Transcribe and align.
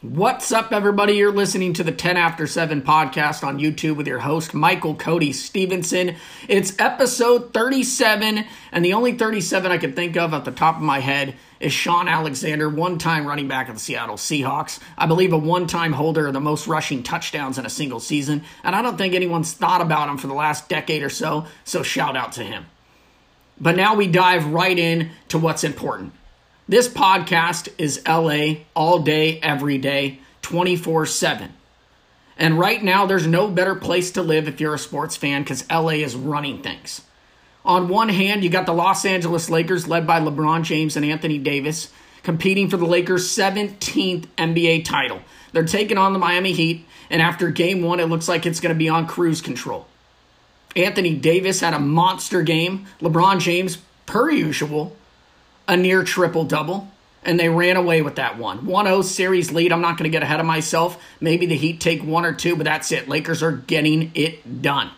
What's 0.00 0.52
up, 0.52 0.72
everybody? 0.72 1.14
You're 1.14 1.32
listening 1.32 1.72
to 1.72 1.82
the 1.82 1.90
10 1.90 2.18
After 2.18 2.46
7 2.46 2.82
podcast 2.82 3.42
on 3.42 3.58
YouTube 3.58 3.96
with 3.96 4.06
your 4.06 4.18
host, 4.18 4.52
Michael 4.52 4.94
Cody 4.94 5.32
Stevenson. 5.32 6.16
It's 6.48 6.78
episode 6.78 7.54
37, 7.54 8.44
and 8.70 8.84
the 8.84 8.92
only 8.92 9.16
37 9.16 9.72
I 9.72 9.78
can 9.78 9.94
think 9.94 10.18
of 10.18 10.34
at 10.34 10.44
the 10.44 10.50
top 10.50 10.76
of 10.76 10.82
my 10.82 11.00
head 11.00 11.34
is 11.60 11.72
Shaun 11.72 12.08
Alexander, 12.08 12.68
one 12.68 12.98
time 12.98 13.26
running 13.26 13.48
back 13.48 13.68
of 13.68 13.74
the 13.74 13.80
Seattle 13.80 14.16
Seahawks. 14.16 14.78
I 14.96 15.06
believe 15.06 15.32
a 15.32 15.38
one 15.38 15.66
time 15.66 15.92
holder 15.92 16.26
of 16.26 16.32
the 16.32 16.40
most 16.40 16.66
rushing 16.66 17.02
touchdowns 17.02 17.58
in 17.58 17.66
a 17.66 17.70
single 17.70 18.00
season, 18.00 18.44
and 18.62 18.76
I 18.76 18.82
don't 18.82 18.96
think 18.96 19.14
anyone's 19.14 19.52
thought 19.52 19.80
about 19.80 20.08
him 20.08 20.18
for 20.18 20.26
the 20.26 20.34
last 20.34 20.68
decade 20.68 21.02
or 21.02 21.10
so, 21.10 21.46
so 21.64 21.82
shout 21.82 22.16
out 22.16 22.32
to 22.32 22.44
him. 22.44 22.66
But 23.60 23.76
now 23.76 23.94
we 23.94 24.06
dive 24.06 24.46
right 24.46 24.78
in 24.78 25.10
to 25.28 25.38
what's 25.38 25.64
important. 25.64 26.12
This 26.68 26.88
podcast 26.88 27.68
is 27.78 28.02
LA 28.06 28.64
all 28.76 29.00
day, 29.00 29.40
every 29.40 29.78
day, 29.78 30.20
24 30.42 31.06
7. 31.06 31.52
And 32.36 32.58
right 32.58 32.82
now, 32.82 33.04
there's 33.04 33.26
no 33.26 33.48
better 33.48 33.74
place 33.74 34.12
to 34.12 34.22
live 34.22 34.46
if 34.46 34.60
you're 34.60 34.74
a 34.74 34.78
sports 34.78 35.16
fan 35.16 35.42
because 35.42 35.68
LA 35.68 36.02
is 36.04 36.14
running 36.14 36.62
things. 36.62 37.00
On 37.64 37.88
one 37.88 38.08
hand, 38.08 38.44
you 38.44 38.50
got 38.50 38.66
the 38.66 38.72
Los 38.72 39.04
Angeles 39.04 39.50
Lakers, 39.50 39.88
led 39.88 40.06
by 40.06 40.20
LeBron 40.20 40.62
James 40.62 40.96
and 40.96 41.04
Anthony 41.04 41.38
Davis, 41.38 41.92
competing 42.22 42.70
for 42.70 42.76
the 42.76 42.86
Lakers' 42.86 43.28
17th 43.28 44.26
NBA 44.38 44.84
title. 44.84 45.20
They're 45.52 45.64
taking 45.64 45.98
on 45.98 46.12
the 46.12 46.18
Miami 46.18 46.52
Heat, 46.52 46.86
and 47.10 47.20
after 47.20 47.50
game 47.50 47.82
one, 47.82 48.00
it 48.00 48.06
looks 48.06 48.28
like 48.28 48.46
it's 48.46 48.60
going 48.60 48.74
to 48.74 48.78
be 48.78 48.88
on 48.88 49.06
cruise 49.06 49.40
control. 49.40 49.86
Anthony 50.76 51.14
Davis 51.14 51.60
had 51.60 51.74
a 51.74 51.78
monster 51.78 52.42
game. 52.42 52.86
LeBron 53.00 53.40
James, 53.40 53.78
per 54.06 54.30
usual, 54.30 54.96
a 55.66 55.76
near 55.76 56.04
triple 56.04 56.44
double, 56.44 56.90
and 57.24 57.38
they 57.38 57.48
ran 57.48 57.76
away 57.76 58.02
with 58.02 58.16
that 58.16 58.38
one. 58.38 58.66
1 58.66 58.86
0 58.86 59.02
series 59.02 59.50
lead. 59.50 59.72
I'm 59.72 59.80
not 59.80 59.98
going 59.98 60.10
to 60.10 60.14
get 60.14 60.22
ahead 60.22 60.40
of 60.40 60.46
myself. 60.46 61.02
Maybe 61.20 61.46
the 61.46 61.56
Heat 61.56 61.80
take 61.80 62.02
one 62.02 62.24
or 62.24 62.32
two, 62.32 62.56
but 62.56 62.64
that's 62.64 62.92
it. 62.92 63.08
Lakers 63.08 63.42
are 63.42 63.52
getting 63.52 64.12
it 64.14 64.62
done. 64.62 64.90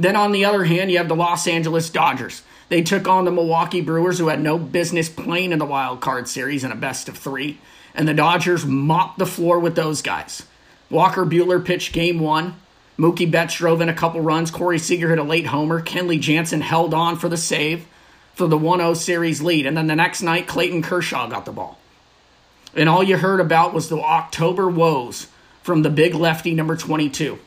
Then 0.00 0.16
on 0.16 0.32
the 0.32 0.46
other 0.46 0.64
hand, 0.64 0.90
you 0.90 0.96
have 0.96 1.08
the 1.08 1.14
Los 1.14 1.46
Angeles 1.46 1.90
Dodgers. 1.90 2.42
They 2.70 2.80
took 2.80 3.06
on 3.06 3.26
the 3.26 3.30
Milwaukee 3.30 3.82
Brewers, 3.82 4.18
who 4.18 4.28
had 4.28 4.40
no 4.40 4.56
business 4.56 5.10
playing 5.10 5.52
in 5.52 5.58
the 5.58 5.66
wild 5.66 6.00
card 6.00 6.26
series 6.26 6.64
in 6.64 6.72
a 6.72 6.76
best 6.76 7.10
of 7.10 7.18
three. 7.18 7.58
And 7.94 8.08
the 8.08 8.14
Dodgers 8.14 8.64
mopped 8.64 9.18
the 9.18 9.26
floor 9.26 9.58
with 9.58 9.74
those 9.74 10.00
guys. 10.00 10.46
Walker 10.88 11.26
Buehler 11.26 11.62
pitched 11.62 11.92
game 11.92 12.18
one. 12.18 12.54
Mookie 12.98 13.30
Betts 13.30 13.56
drove 13.56 13.82
in 13.82 13.90
a 13.90 13.94
couple 13.94 14.22
runs. 14.22 14.50
Corey 14.50 14.78
Seager 14.78 15.10
hit 15.10 15.18
a 15.18 15.22
late 15.22 15.48
homer. 15.48 15.82
Kenley 15.82 16.18
Jansen 16.18 16.62
held 16.62 16.94
on 16.94 17.16
for 17.16 17.28
the 17.28 17.36
save 17.36 17.86
for 18.34 18.46
the 18.46 18.56
1 18.56 18.78
0 18.78 18.94
series 18.94 19.42
lead. 19.42 19.66
And 19.66 19.76
then 19.76 19.86
the 19.86 19.96
next 19.96 20.22
night, 20.22 20.46
Clayton 20.46 20.80
Kershaw 20.80 21.28
got 21.28 21.44
the 21.44 21.52
ball. 21.52 21.78
And 22.74 22.88
all 22.88 23.02
you 23.02 23.18
heard 23.18 23.40
about 23.40 23.74
was 23.74 23.90
the 23.90 24.00
October 24.00 24.66
woes 24.66 25.26
from 25.62 25.82
the 25.82 25.90
big 25.90 26.14
lefty 26.14 26.54
number 26.54 26.74
22. 26.74 27.38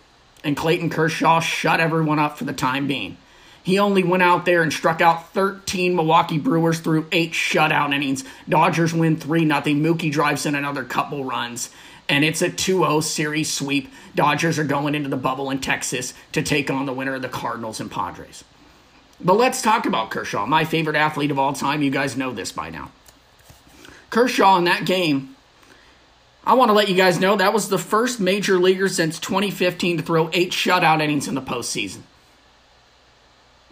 And 0.43 0.57
Clayton 0.57 0.89
Kershaw 0.89 1.39
shut 1.39 1.79
everyone 1.79 2.19
up 2.19 2.37
for 2.37 2.43
the 2.43 2.53
time 2.53 2.87
being. 2.87 3.17
He 3.63 3.79
only 3.79 4.03
went 4.03 4.23
out 4.23 4.43
there 4.45 4.61
and 4.61 4.73
struck 4.73 4.99
out 4.99 5.31
13 5.33 5.95
Milwaukee 5.95 6.37
Brewers 6.37 6.81
through 6.81 7.07
eight 7.13 7.31
shutout 7.31 7.93
innings. 7.93 8.25
Dodgers 8.47 8.93
win 8.93 9.15
3 9.15 9.47
0. 9.47 9.61
Mookie 9.61 10.11
drives 10.11 10.45
in 10.45 10.53
another 10.53 10.83
couple 10.83 11.23
runs. 11.23 11.69
And 12.09 12.25
it's 12.25 12.41
a 12.41 12.49
2 12.49 12.79
0 12.79 12.99
series 12.99 13.51
sweep. 13.51 13.89
Dodgers 14.13 14.59
are 14.59 14.65
going 14.65 14.95
into 14.95 15.07
the 15.07 15.15
bubble 15.15 15.49
in 15.49 15.59
Texas 15.59 16.13
to 16.33 16.43
take 16.43 16.69
on 16.69 16.85
the 16.85 16.93
winner 16.93 17.15
of 17.15 17.21
the 17.21 17.29
Cardinals 17.29 17.79
and 17.79 17.89
Padres. 17.89 18.43
But 19.21 19.37
let's 19.37 19.61
talk 19.61 19.85
about 19.85 20.11
Kershaw, 20.11 20.45
my 20.45 20.65
favorite 20.65 20.97
athlete 20.97 21.31
of 21.31 21.39
all 21.39 21.53
time. 21.53 21.81
You 21.81 21.91
guys 21.91 22.17
know 22.17 22.31
this 22.31 22.51
by 22.51 22.69
now. 22.69 22.91
Kershaw 24.09 24.57
in 24.57 24.65
that 24.65 24.85
game, 24.85 25.32
I 26.45 26.55
want 26.55 26.69
to 26.69 26.73
let 26.73 26.89
you 26.89 26.95
guys 26.95 27.19
know 27.19 27.35
that 27.37 27.53
was 27.53 27.69
the 27.69 27.77
first 27.77 28.19
major 28.19 28.59
leaguer 28.59 28.89
since 28.89 29.19
2015 29.19 29.97
to 29.97 30.03
throw 30.03 30.29
eight 30.33 30.51
shutout 30.51 31.01
innings 31.01 31.27
in 31.27 31.35
the 31.35 31.41
postseason. 31.41 32.01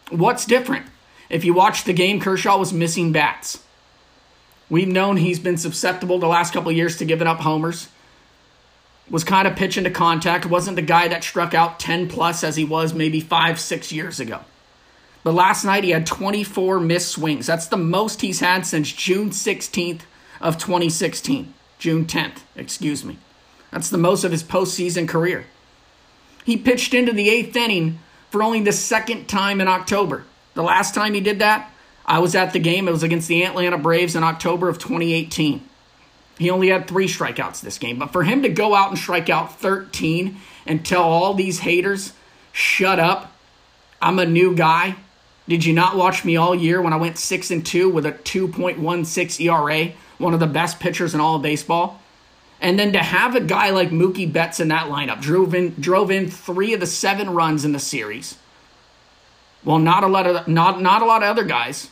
What's 0.09 0.45
different? 0.45 0.85
If 1.29 1.43
you 1.43 1.53
watch 1.53 1.83
the 1.83 1.93
game, 1.93 2.19
Kershaw 2.19 2.57
was 2.57 2.73
missing 2.73 3.11
bats. 3.11 3.63
We've 4.69 4.87
known 4.87 5.17
he's 5.17 5.39
been 5.39 5.57
susceptible 5.57 6.19
the 6.19 6.27
last 6.27 6.53
couple 6.53 6.71
years 6.71 6.97
to 6.97 7.05
giving 7.05 7.27
up 7.27 7.39
homers. 7.39 7.89
Was 9.09 9.25
kind 9.25 9.47
of 9.47 9.57
pitching 9.57 9.83
to 9.83 9.91
contact. 9.91 10.45
Wasn't 10.45 10.77
the 10.77 10.81
guy 10.81 11.09
that 11.09 11.23
struck 11.23 11.53
out 11.53 11.79
10 11.79 12.07
plus 12.07 12.43
as 12.43 12.55
he 12.55 12.63
was 12.63 12.93
maybe 12.93 13.19
five, 13.19 13.59
six 13.59 13.91
years 13.91 14.21
ago. 14.21 14.41
But 15.23 15.33
last 15.33 15.65
night 15.65 15.83
he 15.83 15.89
had 15.89 16.05
24 16.05 16.79
missed 16.79 17.09
swings. 17.09 17.47
That's 17.47 17.67
the 17.67 17.77
most 17.77 18.21
he's 18.21 18.39
had 18.39 18.65
since 18.65 18.91
June 18.91 19.31
16th 19.31 20.01
of 20.39 20.57
2016. 20.57 21.53
June 21.81 22.05
10th, 22.05 22.43
excuse 22.55 23.03
me. 23.03 23.17
That's 23.71 23.89
the 23.89 23.97
most 23.97 24.23
of 24.23 24.31
his 24.31 24.43
postseason 24.43 25.07
career. 25.07 25.45
He 26.45 26.55
pitched 26.55 26.93
into 26.93 27.11
the 27.11 27.27
eighth 27.27 27.55
inning 27.55 27.97
for 28.29 28.43
only 28.43 28.61
the 28.61 28.71
second 28.71 29.27
time 29.27 29.59
in 29.59 29.67
October. 29.67 30.23
The 30.53 30.61
last 30.61 30.93
time 30.93 31.15
he 31.15 31.21
did 31.21 31.39
that, 31.39 31.71
I 32.05 32.19
was 32.19 32.35
at 32.35 32.53
the 32.53 32.59
game. 32.59 32.87
It 32.87 32.91
was 32.91 33.01
against 33.01 33.27
the 33.27 33.43
Atlanta 33.43 33.79
Braves 33.79 34.15
in 34.15 34.23
October 34.23 34.69
of 34.69 34.77
2018. 34.77 35.67
He 36.37 36.51
only 36.51 36.67
had 36.67 36.87
three 36.87 37.07
strikeouts 37.07 37.61
this 37.61 37.79
game. 37.79 37.97
But 37.97 38.13
for 38.13 38.23
him 38.23 38.43
to 38.43 38.49
go 38.49 38.75
out 38.75 38.89
and 38.89 38.97
strike 38.99 39.31
out 39.31 39.59
13 39.59 40.37
and 40.67 40.85
tell 40.85 41.01
all 41.01 41.33
these 41.33 41.59
haters, 41.59 42.13
shut 42.51 42.99
up, 42.99 43.35
I'm 43.99 44.19
a 44.19 44.25
new 44.27 44.55
guy, 44.55 44.97
did 45.49 45.65
you 45.65 45.73
not 45.73 45.97
watch 45.97 46.23
me 46.23 46.37
all 46.37 46.53
year 46.53 46.79
when 46.79 46.93
I 46.93 46.97
went 46.97 47.17
6 47.17 47.49
and 47.49 47.65
2 47.65 47.89
with 47.89 48.05
a 48.05 48.11
2.16 48.11 49.45
ERA, 49.45 49.93
one 50.21 50.33
of 50.33 50.39
the 50.39 50.47
best 50.47 50.79
pitchers 50.79 51.13
in 51.13 51.19
all 51.19 51.35
of 51.35 51.41
baseball? 51.41 51.99
And 52.61 52.77
then 52.77 52.93
to 52.93 52.99
have 52.99 53.35
a 53.35 53.41
guy 53.41 53.71
like 53.71 53.89
Mookie 53.89 54.31
Betts 54.31 54.59
in 54.59 54.67
that 54.67 54.87
lineup, 54.87 55.19
drove 55.19 55.55
in 55.55 55.73
drove 55.79 56.11
in 56.11 56.29
3 56.29 56.73
of 56.73 56.79
the 56.79 56.87
7 56.87 57.31
runs 57.31 57.65
in 57.65 57.71
the 57.71 57.79
series. 57.79 58.37
Well, 59.63 59.79
not 59.79 60.03
a 60.03 60.07
lot 60.07 60.27
of 60.27 60.47
not 60.47 60.81
not 60.81 61.01
a 61.01 61.05
lot 61.05 61.23
of 61.23 61.29
other 61.29 61.43
guys 61.43 61.89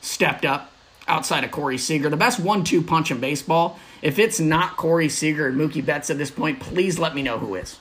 stepped 0.00 0.44
up 0.44 0.72
outside 1.06 1.44
of 1.44 1.50
Corey 1.50 1.78
Seager. 1.78 2.08
The 2.08 2.16
best 2.16 2.40
one-two 2.40 2.82
punch 2.82 3.10
in 3.10 3.20
baseball. 3.20 3.78
If 4.02 4.18
it's 4.18 4.40
not 4.40 4.76
Corey 4.76 5.08
Seager 5.08 5.48
and 5.48 5.60
Mookie 5.60 5.84
Betts 5.84 6.10
at 6.10 6.18
this 6.18 6.30
point, 6.30 6.60
please 6.60 6.98
let 6.98 7.14
me 7.14 7.22
know 7.22 7.38
who 7.38 7.54
is. 7.54 7.78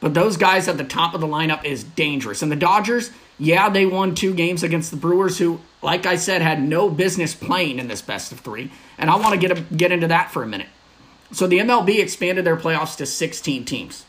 But 0.00 0.12
those 0.12 0.36
guys 0.36 0.68
at 0.68 0.76
the 0.76 0.84
top 0.84 1.14
of 1.14 1.20
the 1.20 1.26
lineup 1.26 1.64
is 1.64 1.82
dangerous. 1.82 2.42
And 2.42 2.52
the 2.52 2.56
Dodgers, 2.56 3.10
yeah, 3.38 3.70
they 3.70 3.86
won 3.86 4.14
two 4.14 4.34
games 4.34 4.62
against 4.62 4.90
the 4.90 4.98
Brewers, 4.98 5.38
who, 5.38 5.60
like 5.84 6.06
I 6.06 6.16
said, 6.16 6.42
had 6.42 6.62
no 6.62 6.90
business 6.90 7.34
playing 7.34 7.78
in 7.78 7.88
this 7.88 8.02
best 8.02 8.32
of 8.32 8.40
three. 8.40 8.72
And 8.98 9.10
I 9.10 9.16
want 9.16 9.40
to 9.40 9.48
get, 9.48 9.56
a, 9.56 9.60
get 9.60 9.92
into 9.92 10.08
that 10.08 10.30
for 10.30 10.42
a 10.42 10.46
minute. 10.46 10.68
So 11.32 11.46
the 11.46 11.58
MLB 11.58 12.00
expanded 12.00 12.44
their 12.44 12.56
playoffs 12.56 12.96
to 12.96 13.06
16 13.06 13.64
teams. 13.64 14.04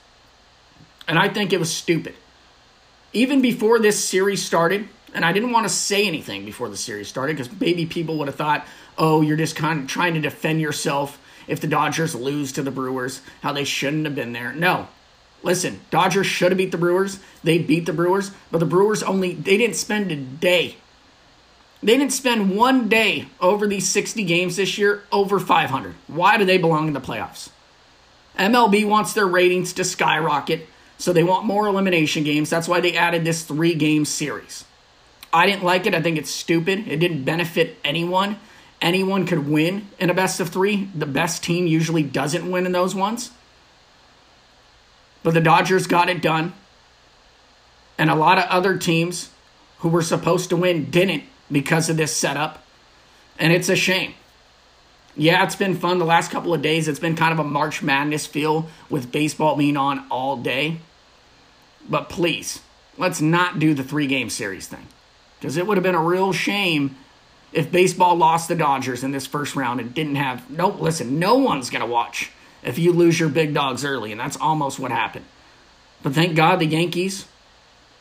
And 1.07 1.19
I 1.19 1.29
think 1.29 1.53
it 1.53 1.59
was 1.59 1.71
stupid. 1.71 2.15
Even 3.13 3.41
before 3.41 3.79
this 3.79 4.03
series 4.03 4.43
started, 4.43 4.87
and 5.13 5.23
I 5.23 5.31
didn't 5.31 5.51
want 5.51 5.65
to 5.65 5.73
say 5.73 6.07
anything 6.07 6.45
before 6.45 6.69
the 6.69 6.77
series 6.77 7.07
started 7.07 7.37
because 7.37 7.59
maybe 7.59 7.85
people 7.85 8.17
would 8.17 8.27
have 8.27 8.35
thought, 8.35 8.65
oh, 8.97 9.21
you're 9.21 9.37
just 9.37 9.55
kind 9.55 9.81
of 9.81 9.87
trying 9.87 10.13
to 10.15 10.19
defend 10.19 10.61
yourself 10.61 11.21
if 11.47 11.61
the 11.61 11.67
Dodgers 11.67 12.15
lose 12.15 12.51
to 12.53 12.63
the 12.63 12.71
Brewers, 12.71 13.21
how 13.41 13.53
they 13.53 13.63
shouldn't 13.63 14.05
have 14.05 14.15
been 14.15 14.33
there. 14.33 14.51
No, 14.53 14.87
Listen, 15.45 15.79
Dodgers 15.91 16.25
should 16.25 16.51
have 16.51 16.57
beat 16.57 16.71
the 16.71 16.77
Brewers. 16.77 17.19
They 17.43 17.59
beat 17.59 17.85
the 17.85 17.93
Brewers, 17.93 18.31
but 18.49 18.57
the 18.57 18.65
Brewers 18.65 19.03
only 19.03 19.35
they 19.35 19.57
didn't 19.57 19.75
spend 19.75 20.11
a 20.11 20.15
day. 20.15 20.77
They 21.85 21.99
didn't 21.99 22.13
spend 22.13 22.57
one 22.57 22.89
day 22.89 23.27
over 23.39 23.67
these 23.67 23.87
60 23.87 24.23
games 24.23 24.55
this 24.55 24.75
year 24.75 25.03
over 25.11 25.39
500. 25.39 25.93
Why 26.07 26.35
do 26.35 26.43
they 26.43 26.57
belong 26.57 26.87
in 26.87 26.93
the 26.93 26.99
playoffs? 26.99 27.49
MLB 28.39 28.87
wants 28.87 29.13
their 29.13 29.27
ratings 29.27 29.71
to 29.73 29.83
skyrocket, 29.83 30.67
so 30.97 31.13
they 31.13 31.23
want 31.23 31.45
more 31.45 31.67
elimination 31.67 32.23
games. 32.23 32.49
That's 32.49 32.67
why 32.67 32.79
they 32.79 32.97
added 32.97 33.23
this 33.23 33.47
3-game 33.47 34.05
series. 34.05 34.65
I 35.31 35.45
didn't 35.45 35.63
like 35.63 35.85
it. 35.85 35.93
I 35.93 36.01
think 36.01 36.17
it's 36.17 36.31
stupid. 36.31 36.87
It 36.87 36.97
didn't 36.97 37.23
benefit 37.23 37.77
anyone. 37.83 38.39
Anyone 38.81 39.27
could 39.27 39.47
win 39.47 39.87
in 39.99 40.09
a 40.09 40.15
best 40.15 40.39
of 40.39 40.49
3. 40.49 40.89
The 40.95 41.05
best 41.05 41.43
team 41.43 41.67
usually 41.67 42.01
doesn't 42.01 42.49
win 42.49 42.65
in 42.65 42.71
those 42.71 42.95
ones. 42.95 43.29
But 45.21 45.35
the 45.35 45.39
Dodgers 45.39 45.85
got 45.85 46.09
it 46.09 46.19
done. 46.19 46.53
And 47.99 48.09
a 48.09 48.15
lot 48.15 48.39
of 48.39 48.45
other 48.45 48.75
teams 48.75 49.29
who 49.79 49.89
were 49.89 50.01
supposed 50.01 50.49
to 50.49 50.57
win 50.57 50.89
didn't 50.89 51.25
because 51.51 51.89
of 51.89 51.97
this 51.97 52.15
setup. 52.15 52.63
And 53.37 53.51
it's 53.51 53.69
a 53.69 53.75
shame. 53.75 54.13
Yeah, 55.17 55.43
it's 55.43 55.55
been 55.55 55.75
fun 55.75 55.99
the 55.99 56.05
last 56.05 56.31
couple 56.31 56.53
of 56.53 56.61
days. 56.61 56.87
It's 56.87 56.99
been 56.99 57.15
kind 57.15 57.31
of 57.31 57.39
a 57.39 57.47
March 57.47 57.81
Madness 57.81 58.25
feel 58.25 58.67
with 58.89 59.11
baseball 59.11 59.55
being 59.55 59.77
on 59.77 60.05
all 60.09 60.37
day. 60.37 60.79
But 61.89 62.09
please, 62.09 62.61
let's 62.97 63.21
not 63.21 63.59
do 63.59 63.73
the 63.73 63.83
three 63.83 64.07
game 64.07 64.29
series 64.29 64.67
thing. 64.67 64.87
Because 65.39 65.57
it 65.57 65.67
would 65.67 65.77
have 65.77 65.83
been 65.83 65.95
a 65.95 66.03
real 66.03 66.33
shame 66.33 66.97
if 67.53 67.71
baseball 67.71 68.15
lost 68.15 68.49
the 68.49 68.55
Dodgers 68.55 69.03
in 69.03 69.11
this 69.11 69.25
first 69.25 69.55
round 69.55 69.79
and 69.79 69.93
didn't 69.93 70.15
have. 70.15 70.49
No, 70.49 70.69
listen, 70.69 71.19
no 71.19 71.35
one's 71.35 71.69
going 71.69 71.81
to 71.81 71.87
watch 71.87 72.31
if 72.63 72.77
you 72.77 72.91
lose 72.91 73.19
your 73.19 73.29
big 73.29 73.53
dogs 73.53 73.85
early, 73.85 74.11
and 74.11 74.19
that's 74.19 74.37
almost 74.37 74.79
what 74.79 74.91
happened. 74.91 75.25
But 76.03 76.13
thank 76.13 76.35
God 76.35 76.59
the 76.59 76.65
Yankees 76.65 77.25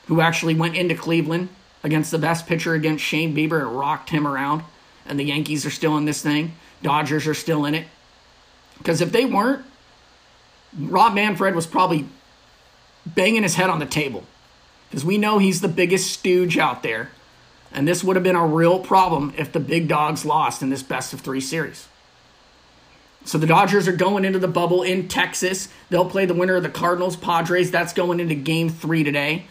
who 0.06 0.20
actually 0.20 0.55
went 0.55 0.76
into 0.76 0.94
Cleveland 0.94 1.49
against 1.84 2.10
the 2.10 2.19
best 2.19 2.46
pitcher 2.46 2.75
against 2.75 3.04
Shane 3.04 3.36
Bieber 3.36 3.60
and 3.60 3.78
rocked 3.78 4.10
him 4.10 4.26
around. 4.26 4.64
And 5.06 5.20
the 5.20 5.25
Yankees 5.25 5.64
are 5.66 5.70
still 5.70 5.96
in 5.98 6.06
this 6.06 6.22
thing. 6.22 6.54
Dodgers 6.82 7.26
are 7.26 7.34
still 7.34 7.66
in 7.66 7.75
it. 7.75 7.86
Because 8.78 9.00
if 9.00 9.12
they 9.12 9.26
weren't, 9.26 9.64
Rob 10.76 11.14
Manfred 11.14 11.54
was 11.54 11.66
probably 11.66 12.06
banging 13.06 13.42
his 13.42 13.54
head 13.54 13.70
on 13.70 13.78
the 13.78 13.86
table. 13.86 14.25
Because 14.88 15.04
we 15.04 15.19
know 15.19 15.38
he's 15.38 15.60
the 15.60 15.69
biggest 15.69 16.10
stooge 16.10 16.56
out 16.56 16.82
there. 16.82 17.10
And 17.70 17.86
this 17.86 18.02
would 18.02 18.16
have 18.16 18.22
been 18.22 18.36
a 18.36 18.46
real 18.46 18.78
problem 18.78 19.34
if 19.36 19.52
the 19.52 19.60
big 19.60 19.86
dogs 19.86 20.25
lost 20.25 20.62
in 20.62 20.70
this 20.70 20.82
best 20.82 21.12
of 21.12 21.20
three 21.20 21.40
series. 21.40 21.86
So 23.26 23.36
the 23.38 23.46
Dodgers 23.46 23.88
are 23.88 23.96
going 23.96 24.25
into 24.25 24.38
the 24.38 24.48
bubble 24.48 24.82
in 24.82 25.08
Texas. 25.08 25.69
They'll 25.90 26.08
play 26.08 26.25
the 26.26 26.34
winner 26.34 26.56
of 26.56 26.62
the 26.62 26.69
Cardinals 26.69 27.16
Padres. 27.16 27.70
That's 27.70 27.92
going 27.92 28.20
into 28.20 28.34
game 28.34 28.69
three 28.69 29.02
today. 29.02 29.46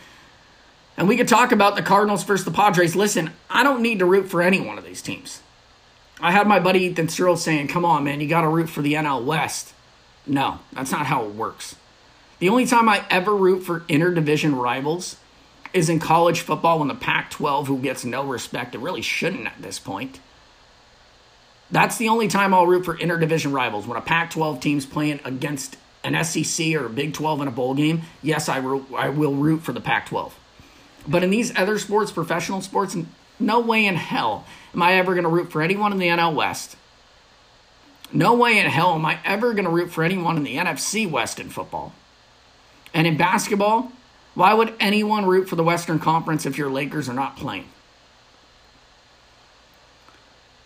And 0.97 1.07
we 1.07 1.17
could 1.17 1.27
talk 1.27 1.51
about 1.51 1.75
the 1.75 1.81
Cardinals 1.81 2.23
versus 2.23 2.45
the 2.45 2.51
Padres. 2.51 2.95
Listen, 2.95 3.31
I 3.49 3.63
don't 3.63 3.81
need 3.81 3.99
to 3.99 4.05
root 4.05 4.29
for 4.29 4.41
any 4.41 4.61
one 4.61 4.77
of 4.77 4.85
these 4.85 5.01
teams. 5.01 5.41
I 6.21 6.31
had 6.31 6.47
my 6.47 6.59
buddy 6.59 6.81
Ethan 6.83 7.09
Cyril 7.09 7.35
saying, 7.35 7.67
come 7.67 7.83
on, 7.83 8.03
man, 8.03 8.21
you 8.21 8.27
got 8.27 8.41
to 8.41 8.47
root 8.47 8.69
for 8.69 8.81
the 8.81 8.93
NL 8.93 9.25
West. 9.25 9.73
No, 10.25 10.59
that's 10.71 10.91
not 10.91 11.07
how 11.07 11.25
it 11.25 11.33
works. 11.35 11.75
The 12.39 12.49
only 12.49 12.65
time 12.65 12.87
I 12.87 13.03
ever 13.09 13.35
root 13.35 13.63
for 13.63 13.81
interdivision 13.81 14.59
rivals 14.59 15.17
is 15.73 15.89
in 15.89 15.99
college 15.99 16.41
football 16.41 16.79
when 16.79 16.87
the 16.87 16.95
Pac 16.95 17.31
12, 17.31 17.67
who 17.67 17.79
gets 17.79 18.05
no 18.05 18.23
respect, 18.23 18.75
it 18.75 18.79
really 18.79 19.01
shouldn't 19.01 19.47
at 19.47 19.61
this 19.61 19.79
point. 19.79 20.19
That's 21.71 21.97
the 21.97 22.09
only 22.09 22.27
time 22.27 22.53
I'll 22.53 22.67
root 22.67 22.85
for 22.85 22.95
interdivision 22.95 23.51
rivals 23.51 23.87
when 23.87 23.97
a 23.97 24.01
Pac 24.01 24.29
12 24.31 24.59
team's 24.59 24.85
playing 24.85 25.19
against 25.25 25.77
an 26.03 26.21
SEC 26.23 26.75
or 26.75 26.85
a 26.85 26.89
Big 26.89 27.13
12 27.13 27.41
in 27.41 27.47
a 27.47 27.51
bowl 27.51 27.73
game. 27.73 28.03
Yes, 28.21 28.47
I, 28.47 28.59
ro- 28.59 28.85
I 28.95 29.09
will 29.09 29.33
root 29.33 29.63
for 29.63 29.73
the 29.73 29.81
Pac 29.81 30.05
12. 30.07 30.37
But 31.07 31.23
in 31.23 31.29
these 31.29 31.55
other 31.57 31.77
sports, 31.77 32.11
professional 32.11 32.61
sports, 32.61 32.95
no 33.39 33.59
way 33.59 33.85
in 33.85 33.95
hell 33.95 34.45
am 34.73 34.81
I 34.81 34.93
ever 34.93 35.13
going 35.13 35.23
to 35.23 35.29
root 35.29 35.51
for 35.51 35.61
anyone 35.61 35.91
in 35.91 35.97
the 35.97 36.07
NL 36.07 36.33
West. 36.33 36.75
No 38.11 38.33
way 38.35 38.59
in 38.59 38.67
hell 38.67 38.93
am 38.93 39.05
I 39.05 39.19
ever 39.25 39.53
going 39.53 39.65
to 39.65 39.71
root 39.71 39.91
for 39.91 40.03
anyone 40.03 40.37
in 40.37 40.43
the 40.43 40.55
NFC 40.55 41.09
West 41.09 41.39
in 41.39 41.49
football. 41.49 41.93
And 42.93 43.07
in 43.07 43.17
basketball, 43.17 43.91
why 44.35 44.53
would 44.53 44.73
anyone 44.79 45.25
root 45.25 45.49
for 45.49 45.55
the 45.55 45.63
Western 45.63 45.99
Conference 45.99 46.45
if 46.45 46.57
your 46.57 46.69
Lakers 46.69 47.09
are 47.09 47.13
not 47.13 47.37
playing? 47.37 47.65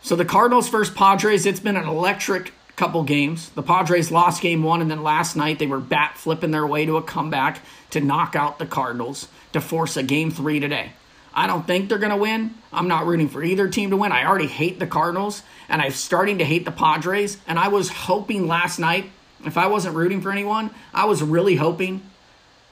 So 0.02 0.16
the 0.16 0.26
Cardinals 0.26 0.70
first 0.70 0.96
Padres, 0.96 1.46
it's 1.46 1.60
been 1.60 1.76
an 1.76 1.88
electric 1.88 2.54
couple 2.78 3.04
games. 3.04 3.50
The 3.50 3.64
Padres 3.64 4.12
lost 4.12 4.42
game 4.42 4.64
one, 4.64 4.82
and 4.82 4.90
then 4.90 5.04
last 5.04 5.36
night 5.36 5.60
they 5.60 5.68
were 5.68 5.80
bat 5.80 6.16
flipping 6.16 6.52
their 6.52 6.66
way 6.66 6.86
to 6.86 6.96
a 6.96 7.02
comeback 7.02 7.60
to 7.90 8.00
knock 8.00 8.36
out 8.36 8.60
the 8.60 8.66
Cardinals 8.66 9.28
to 9.52 9.60
force 9.60 9.98
a 9.98 10.04
game 10.04 10.32
three 10.32 10.60
today. 10.60 10.92
I 11.34 11.48
don't 11.48 11.68
think 11.68 11.90
they're 11.90 11.98
going 11.98 12.12
to 12.12 12.18
win. 12.18 12.56
I'm 12.72 12.88
not 12.88 13.06
rooting 13.06 13.30
for 13.30 13.44
either 13.44 13.68
team 13.68 13.90
to 13.90 13.98
win. 13.98 14.12
I 14.12 14.26
already 14.26 14.48
hate 14.48 14.80
the 14.80 14.88
Cardinals, 14.88 15.44
and 15.68 15.82
I'm 15.82 15.92
starting 15.92 16.38
to 16.38 16.46
hate 16.46 16.66
the 16.66 16.72
Padres. 16.72 17.38
And 17.48 17.60
I 17.60 17.68
was 17.68 17.90
hoping 17.90 18.48
last 18.48 18.80
night, 18.80 19.10
if 19.44 19.58
I 19.58 19.68
wasn't 19.68 19.96
rooting 19.96 20.22
for 20.22 20.32
anyone, 20.32 20.72
I 20.94 21.06
was 21.06 21.22
really 21.22 21.56
hoping 21.56 22.02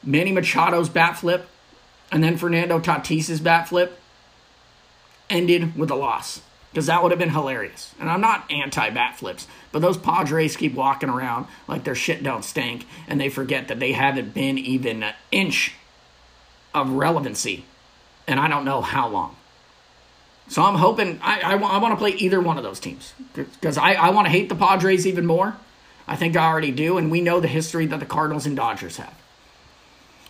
Manny 0.04 0.32
Machado's 0.32 0.90
bat 0.90 1.18
flip 1.18 1.50
and 2.12 2.24
then 2.24 2.38
Fernando 2.38 2.80
Tatis's 2.80 3.40
bat 3.40 3.68
flip 3.68 4.00
ended 5.30 5.76
with 5.76 5.90
a 5.90 5.96
loss 5.96 6.42
because 6.76 6.88
that 6.88 7.02
would 7.02 7.14
have 7.14 7.20
been 7.20 7.30
hilarious. 7.30 7.96
And 8.02 8.10
I'm 8.10 8.20
not 8.20 8.52
anti 8.52 8.90
bat 8.90 9.18
flips, 9.18 9.48
but 9.72 9.82
those 9.82 9.98
Padres 9.98 10.58
keep 10.58 10.74
walking 10.74 11.08
around 11.08 11.48
like 11.70 11.86
their 11.86 11.96
shit 11.96 12.22
don't 12.22 12.44
stink 12.44 12.86
and 13.08 13.20
they 13.20 13.30
forget 13.30 13.70
that 13.70 13.80
they 13.80 13.94
haven't 13.94 14.34
been 14.34 14.58
even 14.58 15.02
an 15.02 15.14
inch 15.32 15.74
of 16.74 16.90
relevancy 16.90 17.64
and 18.28 18.42
I 18.42 18.50
don't 18.50 18.66
know 18.66 18.82
how 18.82 19.08
long. 19.08 19.38
So 20.50 20.64
I'm 20.64 20.76
hoping 20.76 21.18
I, 21.24 21.40
I, 21.40 21.52
I 21.54 21.78
want 21.78 21.94
to 21.94 21.98
play 21.98 22.12
either 22.12 22.42
one 22.42 22.58
of 22.58 22.64
those 22.66 22.82
teams 22.82 23.14
because 23.34 23.78
I, 23.78 23.94
I 23.94 24.10
want 24.10 24.26
to 24.26 24.32
hate 24.32 24.50
the 24.50 24.56
Padres 24.56 25.08
even 25.08 25.26
more. 25.26 25.56
I 26.10 26.18
think 26.18 26.36
I 26.36 26.46
already 26.46 26.72
do, 26.72 26.98
and 26.98 27.10
we 27.10 27.22
know 27.22 27.40
the 27.40 27.48
history 27.48 27.86
that 27.86 28.02
the 28.02 28.06
Cardinals 28.06 28.46
and 28.46 28.56
Dodgers 28.56 28.98
have. 28.98 29.16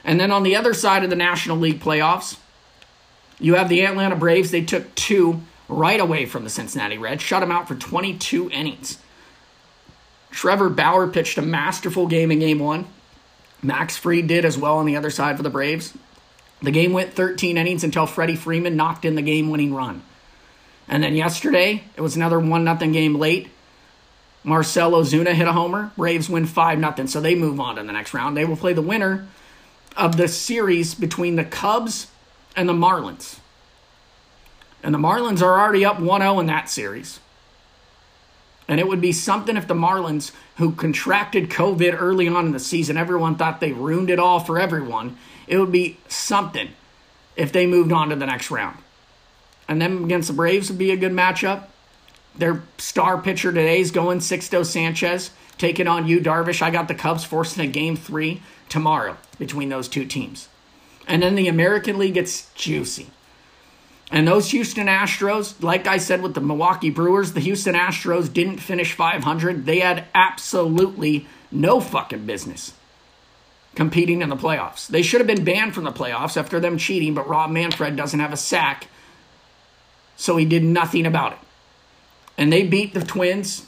And 0.03 0.19
then 0.19 0.29
on 0.29 0.43
the 0.43 0.55
other 0.55 0.75
side 0.75 1.03
of 1.03 1.09
the 1.09 1.15
National 1.15 1.57
League 1.57 1.79
playoffs, 1.79 2.37
you 3.39 3.55
have 3.55 3.67
the 3.67 3.83
Atlanta 3.83 4.15
Braves. 4.15 4.51
They 4.51 4.63
took 4.63 4.93
two 4.93 5.41
right 5.67 5.99
away 5.99 6.25
from 6.25 6.43
the 6.43 6.49
Cincinnati 6.49 6.97
Reds, 6.97 7.21
shut 7.21 7.41
them 7.41 7.51
out 7.51 7.67
for 7.67 7.75
22 7.75 8.49
innings. 8.51 8.99
Trevor 10.31 10.69
Bauer 10.69 11.07
pitched 11.07 11.37
a 11.37 11.41
masterful 11.41 12.07
game 12.07 12.31
in 12.31 12.39
game 12.39 12.59
one. 12.59 12.87
Max 13.61 13.97
Fried 13.97 14.27
did 14.27 14.45
as 14.45 14.57
well 14.57 14.77
on 14.77 14.85
the 14.85 14.97
other 14.97 15.09
side 15.09 15.37
for 15.37 15.43
the 15.43 15.49
Braves. 15.49 15.93
The 16.61 16.71
game 16.71 16.93
went 16.93 17.13
13 17.13 17.57
innings 17.57 17.83
until 17.83 18.05
Freddie 18.05 18.35
Freeman 18.35 18.75
knocked 18.75 19.05
in 19.05 19.15
the 19.15 19.21
game 19.21 19.49
winning 19.49 19.73
run. 19.73 20.03
And 20.87 21.03
then 21.03 21.15
yesterday, 21.15 21.83
it 21.95 22.01
was 22.01 22.15
another 22.15 22.39
1 22.39 22.77
0 22.79 22.91
game 22.91 23.15
late. 23.15 23.49
Marcell 24.43 24.91
Ozuna 24.91 25.33
hit 25.33 25.47
a 25.47 25.53
homer. 25.53 25.91
Braves 25.97 26.29
win 26.29 26.45
5 26.45 26.79
0. 26.79 27.07
So 27.07 27.19
they 27.19 27.35
move 27.35 27.59
on 27.59 27.75
to 27.75 27.83
the 27.83 27.91
next 27.91 28.13
round. 28.13 28.37
They 28.37 28.45
will 28.45 28.55
play 28.55 28.73
the 28.73 28.81
winner 28.81 29.27
of 29.97 30.17
the 30.17 30.27
series 30.27 30.93
between 30.93 31.35
the 31.35 31.45
Cubs 31.45 32.07
and 32.55 32.69
the 32.69 32.73
Marlins. 32.73 33.39
And 34.85 34.93
the 34.93 34.99
Marlins 34.99 35.41
are 35.41 35.59
already 35.59 35.83
up 35.83 35.99
1 35.99 36.21
0 36.21 36.39
in 36.39 36.45
that 36.45 36.69
series. 36.69 37.19
And 38.67 38.79
it 38.79 38.87
would 38.87 39.01
be 39.01 39.11
something 39.11 39.57
if 39.57 39.67
the 39.67 39.73
Marlins, 39.73 40.31
who 40.57 40.73
contracted 40.73 41.49
COVID 41.49 41.99
early 41.99 42.27
on 42.27 42.45
in 42.45 42.51
the 42.51 42.59
season, 42.59 42.95
everyone 42.95 43.35
thought 43.35 43.59
they 43.59 43.71
ruined 43.71 44.11
it 44.11 44.19
all 44.19 44.39
for 44.39 44.59
everyone. 44.59 45.17
It 45.47 45.57
would 45.57 45.71
be 45.71 45.97
something 46.07 46.69
if 47.35 47.51
they 47.51 47.65
moved 47.65 47.91
on 47.91 48.09
to 48.09 48.15
the 48.15 48.27
next 48.27 48.51
round. 48.51 48.77
And 49.67 49.81
then 49.81 50.03
against 50.03 50.27
the 50.27 50.35
Braves 50.35 50.69
would 50.69 50.77
be 50.77 50.91
a 50.91 50.97
good 50.97 51.11
matchup. 51.11 51.63
Their 52.35 52.61
star 52.77 53.19
pitcher 53.19 53.51
today 53.51 53.79
is 53.79 53.89
going 53.89 54.19
Sixto 54.19 54.63
Sanchez, 54.63 55.31
taking 55.57 55.87
on 55.87 56.07
Yu 56.07 56.19
Darvish. 56.21 56.61
I 56.61 56.69
got 56.69 56.87
the 56.87 56.93
Cubs 56.93 57.23
forcing 57.23 57.65
a 57.65 57.67
game 57.67 57.95
three 57.95 58.43
tomorrow 58.69 59.17
between 59.39 59.69
those 59.69 59.87
two 59.87 60.05
teams. 60.05 60.47
And 61.07 61.23
then 61.23 61.33
the 61.33 61.47
American 61.47 61.97
League 61.97 62.13
gets 62.13 62.53
juicy. 62.53 63.09
And 64.11 64.27
those 64.27 64.51
Houston 64.51 64.87
Astros, 64.87 65.61
like 65.63 65.87
I 65.87 65.97
said 65.97 66.21
with 66.21 66.35
the 66.35 66.41
Milwaukee 66.41 66.91
Brewers, 66.91 67.33
the 67.33 67.39
Houston 67.39 67.73
Astros 67.73 68.31
didn't 68.31 68.59
finish 68.59 68.93
500. 68.93 69.65
They 69.65 69.79
had 69.79 70.05
absolutely 70.13 71.27
no 71.51 71.79
fucking 71.81 72.25
business 72.25 72.73
competing 73.73 74.21
in 74.21 74.29
the 74.29 74.35
playoffs. 74.35 74.87
They 74.87 75.01
should 75.01 75.19
have 75.19 75.27
been 75.27 75.43
banned 75.43 75.73
from 75.73 75.83
the 75.83 75.91
playoffs 75.91 76.37
after 76.37 76.59
them 76.59 76.77
cheating, 76.77 77.13
but 77.13 77.27
Rob 77.27 77.49
Manfred 77.49 77.95
doesn't 77.95 78.19
have 78.19 78.31
a 78.31 78.37
sack, 78.37 78.87
so 80.15 80.37
he 80.37 80.45
did 80.45 80.63
nothing 80.63 81.05
about 81.05 81.33
it. 81.33 81.39
And 82.37 82.53
they 82.53 82.63
beat 82.63 82.93
the 82.93 83.03
Twins 83.03 83.67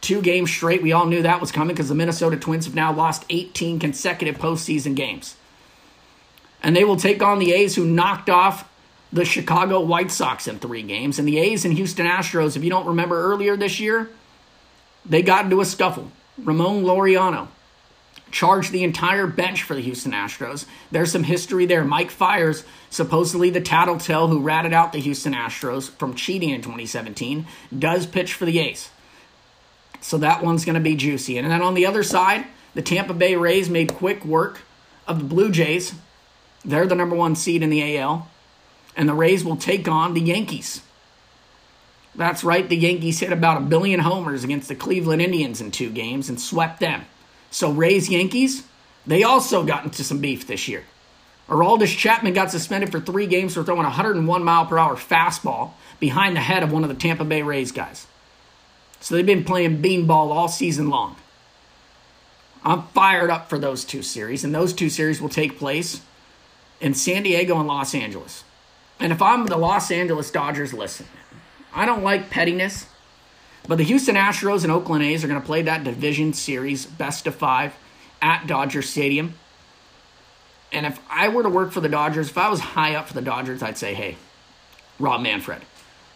two 0.00 0.20
games 0.20 0.50
straight. 0.50 0.82
We 0.82 0.92
all 0.92 1.06
knew 1.06 1.22
that 1.22 1.40
was 1.40 1.52
coming 1.52 1.74
because 1.74 1.88
the 1.88 1.94
Minnesota 1.94 2.36
Twins 2.36 2.66
have 2.66 2.74
now 2.74 2.92
lost 2.92 3.24
18 3.30 3.78
consecutive 3.78 4.36
postseason 4.36 4.94
games. 4.94 5.36
And 6.62 6.76
they 6.76 6.84
will 6.84 6.96
take 6.96 7.22
on 7.22 7.38
the 7.38 7.52
A's, 7.52 7.76
who 7.76 7.84
knocked 7.84 8.30
off 8.30 8.68
the 9.12 9.24
Chicago 9.24 9.80
White 9.80 10.10
Sox 10.10 10.48
in 10.48 10.58
three 10.58 10.82
games. 10.82 11.18
And 11.18 11.28
the 11.28 11.38
A's 11.38 11.64
and 11.64 11.74
Houston 11.74 12.06
Astros, 12.06 12.56
if 12.56 12.64
you 12.64 12.70
don't 12.70 12.86
remember 12.86 13.20
earlier 13.20 13.56
this 13.56 13.78
year, 13.78 14.08
they 15.04 15.22
got 15.22 15.44
into 15.44 15.60
a 15.60 15.64
scuffle. 15.64 16.10
Ramon 16.42 16.82
Laureano 16.82 17.48
charged 18.30 18.72
the 18.72 18.82
entire 18.82 19.26
bench 19.26 19.62
for 19.62 19.74
the 19.74 19.82
Houston 19.82 20.12
Astros. 20.12 20.64
There's 20.90 21.12
some 21.12 21.24
history 21.24 21.66
there. 21.66 21.84
Mike 21.84 22.10
Fiers, 22.10 22.64
supposedly 22.88 23.50
the 23.50 23.60
tattletale 23.60 24.28
who 24.28 24.40
ratted 24.40 24.72
out 24.72 24.92
the 24.92 25.00
Houston 25.00 25.34
Astros 25.34 25.90
from 25.90 26.14
cheating 26.14 26.48
in 26.48 26.62
2017, 26.62 27.46
does 27.78 28.06
pitch 28.06 28.32
for 28.32 28.46
the 28.46 28.58
A's. 28.58 28.88
So 30.00 30.16
that 30.18 30.42
one's 30.42 30.64
going 30.64 30.74
to 30.74 30.80
be 30.80 30.96
juicy. 30.96 31.36
And 31.36 31.50
then 31.50 31.60
on 31.60 31.74
the 31.74 31.84
other 31.84 32.02
side, 32.02 32.46
the 32.74 32.82
Tampa 32.82 33.12
Bay 33.12 33.36
Rays 33.36 33.68
made 33.68 33.94
quick 33.94 34.24
work 34.24 34.62
of 35.06 35.18
the 35.18 35.24
Blue 35.24 35.50
Jays. 35.50 35.94
They're 36.64 36.86
the 36.86 36.94
number 36.94 37.14
one 37.14 37.36
seed 37.36 37.62
in 37.62 37.70
the 37.70 37.98
AL 37.98 38.30
and 38.96 39.08
the 39.08 39.14
Rays 39.14 39.44
will 39.44 39.56
take 39.56 39.88
on 39.88 40.14
the 40.14 40.20
Yankees. 40.20 40.82
That's 42.14 42.44
right, 42.44 42.68
the 42.68 42.76
Yankees 42.76 43.20
hit 43.20 43.32
about 43.32 43.56
a 43.56 43.64
billion 43.64 44.00
homers 44.00 44.44
against 44.44 44.68
the 44.68 44.74
Cleveland 44.74 45.22
Indians 45.22 45.60
in 45.60 45.70
two 45.70 45.90
games 45.90 46.28
and 46.28 46.40
swept 46.40 46.80
them. 46.80 47.04
So, 47.50 47.70
Rays 47.70 48.08
Yankees, 48.10 48.64
they 49.06 49.22
also 49.22 49.64
got 49.64 49.84
into 49.84 50.04
some 50.04 50.18
beef 50.18 50.46
this 50.46 50.68
year. 50.68 50.84
Aroldis 51.48 51.96
Chapman 51.96 52.34
got 52.34 52.50
suspended 52.50 52.92
for 52.92 53.00
three 53.00 53.26
games 53.26 53.54
for 53.54 53.64
throwing 53.64 53.80
a 53.80 53.84
101 53.84 54.44
mile 54.44 54.66
per 54.66 54.78
hour 54.78 54.96
fastball 54.96 55.72
behind 56.00 56.36
the 56.36 56.40
head 56.40 56.62
of 56.62 56.72
one 56.72 56.82
of 56.82 56.88
the 56.88 56.94
Tampa 56.94 57.24
Bay 57.24 57.42
Rays 57.42 57.72
guys. 57.72 58.06
So 59.00 59.14
they've 59.14 59.26
been 59.26 59.44
playing 59.44 59.82
beanball 59.82 60.30
all 60.30 60.48
season 60.48 60.88
long. 60.88 61.16
I'm 62.64 62.84
fired 62.88 63.30
up 63.30 63.48
for 63.48 63.58
those 63.58 63.84
two 63.84 64.02
series, 64.02 64.44
and 64.44 64.54
those 64.54 64.72
two 64.72 64.88
series 64.88 65.20
will 65.20 65.28
take 65.28 65.58
place 65.58 66.00
in 66.80 66.94
San 66.94 67.24
Diego 67.24 67.58
and 67.58 67.66
Los 67.66 67.94
Angeles. 67.94 68.44
And 69.00 69.12
if 69.12 69.20
I'm 69.20 69.46
the 69.46 69.56
Los 69.56 69.90
Angeles 69.90 70.30
Dodgers, 70.30 70.72
listen, 70.72 71.06
I 71.74 71.86
don't 71.86 72.02
like 72.02 72.30
pettiness, 72.30 72.86
but 73.66 73.78
the 73.78 73.84
Houston 73.84 74.16
Astros 74.16 74.62
and 74.62 74.72
Oakland 74.72 75.04
A's 75.04 75.24
are 75.24 75.28
going 75.28 75.40
to 75.40 75.46
play 75.46 75.62
that 75.62 75.84
division 75.84 76.32
series, 76.32 76.86
best 76.86 77.26
of 77.26 77.34
five, 77.34 77.74
at 78.20 78.46
Dodger 78.46 78.82
Stadium. 78.82 79.34
And 80.72 80.86
if 80.86 80.98
I 81.10 81.28
were 81.28 81.42
to 81.42 81.48
work 81.48 81.72
for 81.72 81.80
the 81.80 81.88
Dodgers, 81.88 82.30
if 82.30 82.38
I 82.38 82.48
was 82.48 82.60
high 82.60 82.94
up 82.94 83.08
for 83.08 83.14
the 83.14 83.22
Dodgers, 83.22 83.62
I'd 83.62 83.76
say, 83.76 83.94
hey, 83.94 84.16
Rob 84.98 85.20
Manfred, 85.20 85.62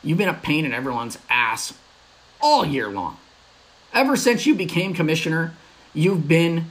you've 0.03 0.19
been 0.19 0.29
a 0.29 0.35
pain 0.35 0.65
in 0.65 0.73
everyone's 0.73 1.19
ass 1.29 1.75
all 2.41 2.65
year 2.65 2.89
long. 2.89 3.19
Ever 3.93 4.17
since 4.17 4.47
you 4.47 4.55
became 4.55 4.95
commissioner, 4.95 5.55
you've 5.93 6.29
been 6.29 6.67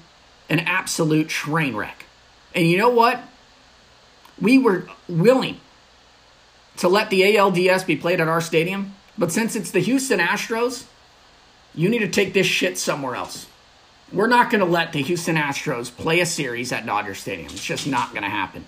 an 0.49 0.59
absolute 0.59 1.27
train 1.27 1.75
wreck. 1.75 2.05
And 2.53 2.67
you 2.67 2.77
know 2.77 2.89
what? 2.89 3.21
We 4.39 4.57
were 4.57 4.87
willing 5.07 5.59
to 6.77 6.87
let 6.87 7.09
the 7.09 7.21
ALDS 7.21 7.85
be 7.85 7.95
played 7.95 8.21
at 8.21 8.27
our 8.27 8.41
stadium, 8.41 8.95
but 9.17 9.31
since 9.31 9.55
it's 9.55 9.71
the 9.71 9.79
Houston 9.79 10.19
Astros, 10.19 10.85
you 11.73 11.89
need 11.89 11.99
to 11.99 12.07
take 12.07 12.33
this 12.33 12.47
shit 12.47 12.77
somewhere 12.77 13.15
else. 13.15 13.47
We're 14.11 14.27
not 14.27 14.49
going 14.49 14.59
to 14.59 14.69
let 14.69 14.93
the 14.93 15.01
Houston 15.01 15.35
Astros 15.35 15.95
play 15.95 16.19
a 16.19 16.25
series 16.25 16.71
at 16.71 16.85
Dodger 16.85 17.15
Stadium. 17.15 17.47
It's 17.47 17.63
just 17.63 17.87
not 17.87 18.11
going 18.11 18.23
to 18.23 18.29
happen. 18.29 18.65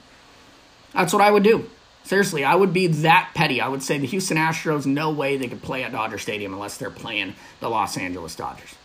That's 0.94 1.14
what 1.14 1.22
I 1.22 1.32
would 1.32 1.44
do. 1.44 1.70
Seriously, 2.04 2.44
I 2.44 2.56
would 2.56 2.74
be 2.74 2.88
that 2.88 3.32
petty. 3.36 3.60
I 3.60 3.68
would 3.68 3.84
say 3.84 3.98
the 3.98 4.08
Houston 4.08 4.38
Astros, 4.38 4.86
no 4.86 5.12
way 5.12 5.38
they 5.38 5.48
could 5.48 5.62
play 5.62 5.84
at 5.84 5.92
Dodger 5.92 6.18
Stadium 6.18 6.54
unless 6.54 6.78
they're 6.78 6.90
playing 6.90 7.36
the 7.60 7.70
Los 7.70 7.98
Angeles 7.98 8.36
Dodgers. 8.36 8.76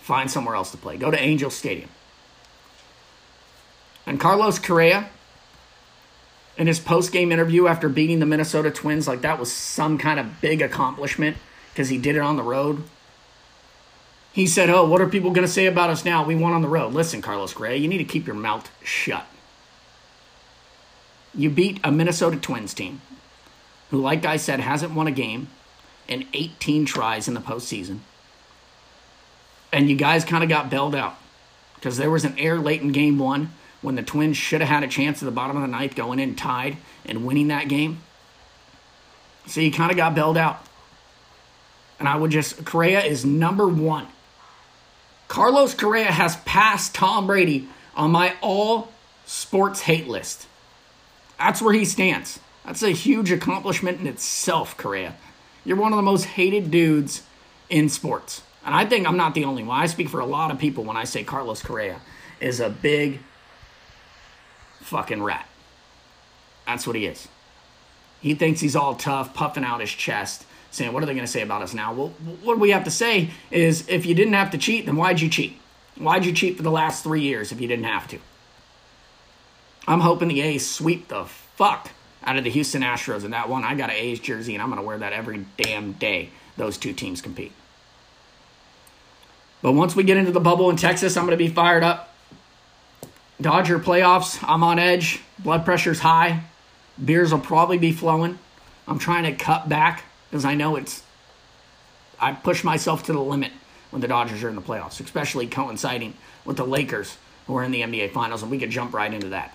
Find 0.00 0.30
somewhere 0.30 0.54
else 0.54 0.70
to 0.70 0.76
play. 0.76 0.96
Go 0.96 1.10
to 1.10 1.20
Angel 1.20 1.50
Stadium. 1.50 1.90
And 4.06 4.18
Carlos 4.18 4.58
Correa, 4.58 5.10
in 6.58 6.66
his 6.66 6.80
post 6.80 7.12
game 7.12 7.32
interview 7.32 7.66
after 7.66 7.88
beating 7.88 8.18
the 8.18 8.26
Minnesota 8.26 8.70
Twins, 8.70 9.06
like 9.06 9.22
that 9.22 9.38
was 9.38 9.52
some 9.52 9.98
kind 9.98 10.18
of 10.18 10.40
big 10.40 10.62
accomplishment 10.62 11.36
because 11.72 11.88
he 11.88 11.98
did 11.98 12.16
it 12.16 12.20
on 12.20 12.36
the 12.36 12.42
road. 12.42 12.84
He 14.32 14.46
said, 14.46 14.70
Oh, 14.70 14.86
what 14.86 15.00
are 15.00 15.08
people 15.08 15.30
going 15.30 15.46
to 15.46 15.52
say 15.52 15.66
about 15.66 15.90
us 15.90 16.04
now? 16.04 16.24
We 16.24 16.34
won 16.34 16.52
on 16.52 16.62
the 16.62 16.68
road. 16.68 16.92
Listen, 16.92 17.22
Carlos 17.22 17.52
Gray, 17.52 17.76
you 17.76 17.88
need 17.88 17.98
to 17.98 18.04
keep 18.04 18.26
your 18.26 18.36
mouth 18.36 18.70
shut. 18.82 19.26
You 21.34 21.50
beat 21.50 21.80
a 21.84 21.92
Minnesota 21.92 22.36
Twins 22.36 22.72
team 22.72 23.02
who, 23.90 24.00
like 24.00 24.24
I 24.24 24.36
said, 24.36 24.60
hasn't 24.60 24.94
won 24.94 25.06
a 25.06 25.12
game 25.12 25.48
in 26.08 26.26
18 26.32 26.86
tries 26.86 27.28
in 27.28 27.34
the 27.34 27.40
postseason. 27.40 28.00
And 29.72 29.90
you 29.90 29.96
guys 29.96 30.24
kind 30.24 30.42
of 30.42 30.48
got 30.48 30.70
bailed 30.70 30.94
out 30.94 31.16
because 31.74 31.98
there 31.98 32.10
was 32.10 32.24
an 32.24 32.38
error 32.38 32.58
late 32.58 32.80
in 32.80 32.92
game 32.92 33.18
one 33.18 33.50
when 33.86 33.94
the 33.94 34.02
Twins 34.02 34.36
should 34.36 34.60
have 34.60 34.68
had 34.68 34.82
a 34.82 34.88
chance 34.88 35.22
at 35.22 35.26
the 35.26 35.30
bottom 35.30 35.56
of 35.56 35.62
the 35.62 35.68
ninth 35.68 35.94
going 35.94 36.18
in 36.18 36.34
tied 36.34 36.76
and 37.04 37.24
winning 37.24 37.46
that 37.48 37.68
game. 37.68 38.00
So 39.46 39.60
he 39.60 39.70
kind 39.70 39.92
of 39.92 39.96
got 39.96 40.12
bailed 40.12 40.36
out. 40.36 40.60
And 42.00 42.08
I 42.08 42.16
would 42.16 42.32
just, 42.32 42.64
Correa 42.64 43.04
is 43.04 43.24
number 43.24 43.68
one. 43.68 44.08
Carlos 45.28 45.72
Correa 45.72 46.10
has 46.10 46.34
passed 46.38 46.96
Tom 46.96 47.28
Brady 47.28 47.68
on 47.94 48.10
my 48.10 48.34
all 48.40 48.90
sports 49.24 49.82
hate 49.82 50.08
list. 50.08 50.48
That's 51.38 51.62
where 51.62 51.72
he 51.72 51.84
stands. 51.84 52.40
That's 52.64 52.82
a 52.82 52.90
huge 52.90 53.30
accomplishment 53.30 54.00
in 54.00 54.08
itself, 54.08 54.76
Correa. 54.76 55.14
You're 55.64 55.76
one 55.76 55.92
of 55.92 55.96
the 55.96 56.02
most 56.02 56.24
hated 56.24 56.72
dudes 56.72 57.22
in 57.70 57.88
sports. 57.88 58.42
And 58.64 58.74
I 58.74 58.84
think 58.84 59.06
I'm 59.06 59.16
not 59.16 59.34
the 59.34 59.44
only 59.44 59.62
one. 59.62 59.80
I 59.80 59.86
speak 59.86 60.08
for 60.08 60.18
a 60.18 60.26
lot 60.26 60.50
of 60.50 60.58
people 60.58 60.82
when 60.82 60.96
I 60.96 61.04
say 61.04 61.22
Carlos 61.22 61.62
Correa 61.62 62.00
is 62.40 62.58
a 62.58 62.68
big 62.68 63.20
fucking 64.86 65.22
rat. 65.22 65.46
That's 66.66 66.86
what 66.86 66.96
he 66.96 67.06
is. 67.06 67.28
He 68.20 68.34
thinks 68.34 68.60
he's 68.60 68.76
all 68.76 68.94
tough, 68.94 69.34
puffing 69.34 69.64
out 69.64 69.80
his 69.80 69.90
chest, 69.90 70.46
saying, 70.70 70.92
What 70.92 71.02
are 71.02 71.06
they 71.06 71.14
going 71.14 71.26
to 71.26 71.30
say 71.30 71.42
about 71.42 71.62
us 71.62 71.74
now? 71.74 71.92
Well, 71.92 72.08
what 72.42 72.58
we 72.58 72.70
have 72.70 72.84
to 72.84 72.90
say 72.90 73.30
is 73.50 73.88
if 73.88 74.06
you 74.06 74.14
didn't 74.14 74.34
have 74.34 74.50
to 74.52 74.58
cheat, 74.58 74.86
then 74.86 74.96
why'd 74.96 75.20
you 75.20 75.28
cheat? 75.28 75.58
Why'd 75.96 76.24
you 76.24 76.32
cheat 76.32 76.56
for 76.56 76.62
the 76.62 76.70
last 76.70 77.02
three 77.02 77.22
years 77.22 77.52
if 77.52 77.60
you 77.60 77.68
didn't 77.68 77.84
have 77.84 78.08
to? 78.08 78.18
I'm 79.86 80.00
hoping 80.00 80.28
the 80.28 80.40
A's 80.40 80.68
sweep 80.68 81.08
the 81.08 81.24
fuck 81.24 81.90
out 82.24 82.36
of 82.36 82.44
the 82.44 82.50
Houston 82.50 82.82
Astros 82.82 83.24
in 83.24 83.30
that 83.30 83.48
one. 83.48 83.64
I 83.64 83.74
got 83.74 83.90
an 83.90 83.96
A's 83.96 84.18
jersey 84.18 84.54
and 84.54 84.62
I'm 84.62 84.68
going 84.68 84.80
to 84.80 84.86
wear 84.86 84.98
that 84.98 85.12
every 85.12 85.46
damn 85.56 85.92
day 85.92 86.30
those 86.56 86.76
two 86.76 86.92
teams 86.92 87.22
compete. 87.22 87.52
But 89.62 89.72
once 89.72 89.96
we 89.96 90.02
get 90.02 90.16
into 90.16 90.32
the 90.32 90.40
bubble 90.40 90.70
in 90.70 90.76
Texas, 90.76 91.16
I'm 91.16 91.24
going 91.24 91.38
to 91.38 91.44
be 91.44 91.48
fired 91.48 91.82
up. 91.82 92.15
Dodger 93.40 93.78
playoffs, 93.78 94.42
I'm 94.46 94.62
on 94.62 94.78
edge. 94.78 95.20
Blood 95.38 95.64
pressure's 95.64 96.00
high. 96.00 96.42
Beers 97.02 97.32
will 97.32 97.40
probably 97.40 97.76
be 97.76 97.92
flowing. 97.92 98.38
I'm 98.88 98.98
trying 98.98 99.24
to 99.24 99.32
cut 99.32 99.68
back 99.68 100.04
because 100.30 100.44
I 100.44 100.54
know 100.54 100.76
it's. 100.76 101.02
I 102.18 102.32
push 102.32 102.64
myself 102.64 103.04
to 103.04 103.12
the 103.12 103.20
limit 103.20 103.52
when 103.90 104.00
the 104.00 104.08
Dodgers 104.08 104.42
are 104.42 104.48
in 104.48 104.54
the 104.54 104.62
playoffs, 104.62 105.00
especially 105.00 105.46
coinciding 105.46 106.14
with 106.46 106.56
the 106.56 106.64
Lakers 106.64 107.18
who 107.46 107.56
are 107.56 107.62
in 107.62 107.72
the 107.72 107.82
NBA 107.82 108.12
Finals, 108.12 108.42
and 108.42 108.50
we 108.50 108.58
could 108.58 108.70
jump 108.70 108.94
right 108.94 109.12
into 109.12 109.28
that. 109.28 109.54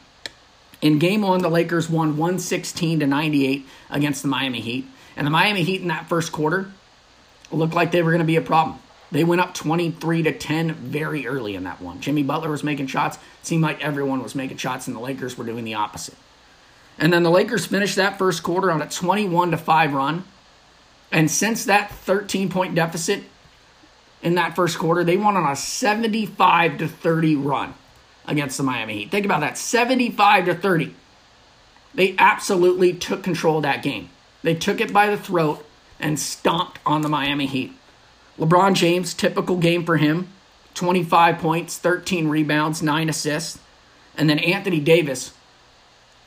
In 0.82 1.00
game 1.00 1.22
one, 1.22 1.42
the 1.42 1.50
Lakers 1.50 1.90
won 1.90 2.18
116 2.18 3.00
to 3.00 3.08
98 3.08 3.66
against 3.90 4.22
the 4.22 4.28
Miami 4.28 4.62
Heat. 4.62 4.86
And 5.16 5.28
the 5.28 5.32
Miami 5.32 5.64
Heat 5.64 5.82
in 5.82 5.90
that 5.90 6.08
first 6.08 6.32
quarter 6.32 6.72
looked 7.52 7.74
like 7.74 7.92
they 7.92 8.02
were 8.02 8.12
going 8.12 8.20
to 8.20 8.26
be 8.26 8.38
a 8.38 8.42
problem. 8.42 8.80
They 9.12 9.24
went 9.24 9.42
up 9.42 9.54
23 9.54 10.24
to 10.24 10.38
10 10.38 10.74
very 10.74 11.28
early 11.28 11.56
in 11.56 11.66
that 11.66 11.82
one. 11.82 12.00
Jimmy 12.00 12.24
Butler 12.24 12.50
was 12.50 12.64
making 12.64 12.88
shots. 12.88 13.18
It 13.18 13.46
seemed 13.46 13.64
like 13.64 13.84
everyone 13.84 14.24
was 14.24 14.36
making 14.36 14.58
shots, 14.58 14.88
and 14.88 14.96
the 14.96 15.02
Lakers 15.02 15.38
were 15.38 15.44
doing 15.44 15.66
the 15.66 15.74
opposite. 15.74 16.16
And 16.98 17.12
then 17.12 17.24
the 17.24 17.32
Lakers 17.32 17.66
finished 17.66 17.98
that 17.98 18.18
first 18.18 18.44
quarter 18.44 18.72
on 18.72 18.82
a 18.82 18.88
21 18.88 19.52
to 19.52 19.58
5 19.58 19.94
run. 19.94 20.24
And 21.12 21.30
since 21.30 21.66
that 21.66 21.92
13 21.92 22.50
point 22.50 22.74
deficit 22.74 23.24
in 24.22 24.36
that 24.36 24.56
first 24.56 24.78
quarter, 24.78 25.04
they 25.04 25.18
won 25.18 25.36
on 25.36 25.52
a 25.52 25.56
75 25.56 26.78
to 26.78 26.88
30 26.88 27.36
run 27.36 27.74
against 28.26 28.58
the 28.58 28.64
Miami 28.64 29.00
Heat. 29.00 29.12
Think 29.12 29.26
about 29.26 29.42
that 29.42 29.58
75 29.58 30.46
to 30.46 30.56
30. 30.56 30.96
They 31.94 32.16
absolutely 32.18 32.94
took 32.94 33.24
control 33.24 33.58
of 33.58 33.64
that 33.64 33.84
game. 33.84 34.10
They 34.44 34.56
took 34.56 34.80
it 34.80 34.94
by 34.94 35.10
the 35.10 35.18
throat 35.18 35.66
and 36.00 36.20
stomped 36.20 36.80
on 36.86 37.02
the 37.02 37.10
Miami 37.10 37.46
Heat. 37.46 37.74
LeBron 38.40 38.74
James, 38.74 39.14
typical 39.14 39.58
game 39.58 39.86
for 39.86 39.98
him 39.98 40.30
25 40.74 41.38
points, 41.38 41.78
13 41.78 42.28
rebounds, 42.28 42.82
9 42.82 43.10
assists. 43.10 43.60
And 44.18 44.30
then 44.30 44.40
Anthony 44.40 44.80
Davis, 44.80 45.34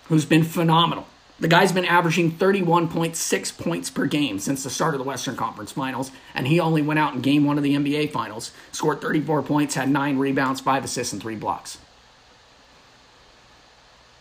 who's 0.07 0.25
been 0.25 0.45
phenomenal. 0.45 1.07
The 1.41 1.49
guy's 1.49 1.73
been 1.73 1.85
averaging 1.85 2.33
31.6 2.33 3.59
points 3.59 3.91
per 3.91 4.07
game 4.07 4.39
since 4.39 4.63
the 4.63 4.71
start 4.71 4.95
of 4.95 4.99
the 4.99 5.05
Western 5.05 5.37
Conference 5.37 5.73
Finals, 5.73 6.13
and 6.35 6.47
he 6.47 6.61
only 6.61 6.81
went 6.81 7.01
out 7.01 7.15
in 7.15 7.21
game 7.23 7.45
one 7.45 7.59
of 7.59 7.65
the 7.65 7.75
NBA 7.75 8.13
Finals, 8.13 8.53
scored 8.71 9.01
34 9.01 9.43
points, 9.43 9.75
had 9.75 9.89
9 9.89 10.17
rebounds, 10.17 10.61
5 10.61 10.85
assists, 10.85 11.13
and 11.13 11.21
3 11.21 11.35
blocks. 11.35 11.79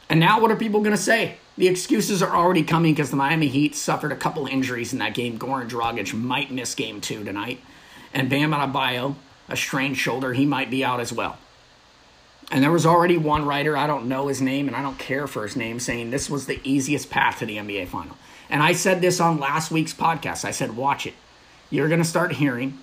And 0.10 0.20
now, 0.20 0.42
what 0.42 0.52
are 0.52 0.56
people 0.56 0.82
going 0.82 0.96
to 0.96 1.02
say? 1.02 1.38
The 1.58 1.68
excuses 1.68 2.24
are 2.24 2.36
already 2.36 2.64
coming 2.64 2.94
because 2.94 3.12
the 3.12 3.16
Miami 3.16 3.48
Heat 3.48 3.76
suffered 3.76 4.12
a 4.12 4.16
couple 4.16 4.48
injuries 4.48 4.92
in 4.92 5.00
that 5.00 5.14
game. 5.14 5.38
Goran 5.38 5.70
Dragic 5.70 6.14
might 6.14 6.52
miss 6.52 6.74
game 6.74 7.00
two 7.00 7.24
tonight. 7.24 7.62
And 8.14 8.30
Bam 8.30 8.52
Adebayo, 8.52 9.16
a 9.50 9.58
strained 9.58 9.98
shoulder, 9.98 10.34
he 10.34 10.46
might 10.46 10.70
be 10.70 10.84
out 10.84 11.00
as 11.00 11.12
well. 11.12 11.38
And 12.52 12.64
there 12.64 12.72
was 12.72 12.86
already 12.86 13.18
one 13.18 13.46
writer, 13.46 13.76
I 13.76 13.88
don't 13.88 14.08
know 14.08 14.28
his 14.28 14.42
name 14.42 14.68
and 14.68 14.76
I 14.76 14.82
don't 14.82 15.00
care 15.00 15.28
for 15.28 15.44
his 15.44 15.56
name, 15.56 15.80
saying 15.80 16.12
this 16.12 16.30
was 16.30 16.46
the 16.46 16.60
easiest 16.64 17.10
path 17.10 17.40
to 17.40 17.46
the 17.46 17.58
NBA 17.58 17.88
final. 17.88 18.16
And 18.50 18.62
I 18.62 18.74
said 18.74 19.02
this 19.02 19.20
on 19.20 19.40
last 19.40 19.72
week's 19.72 19.94
podcast. 19.94 20.46
I 20.46 20.52
said, 20.52 20.76
watch 20.76 21.08
it. 21.08 21.16
You're 21.70 21.88
going 21.88 22.02
to 22.02 22.08
start 22.08 22.34
hearing 22.34 22.78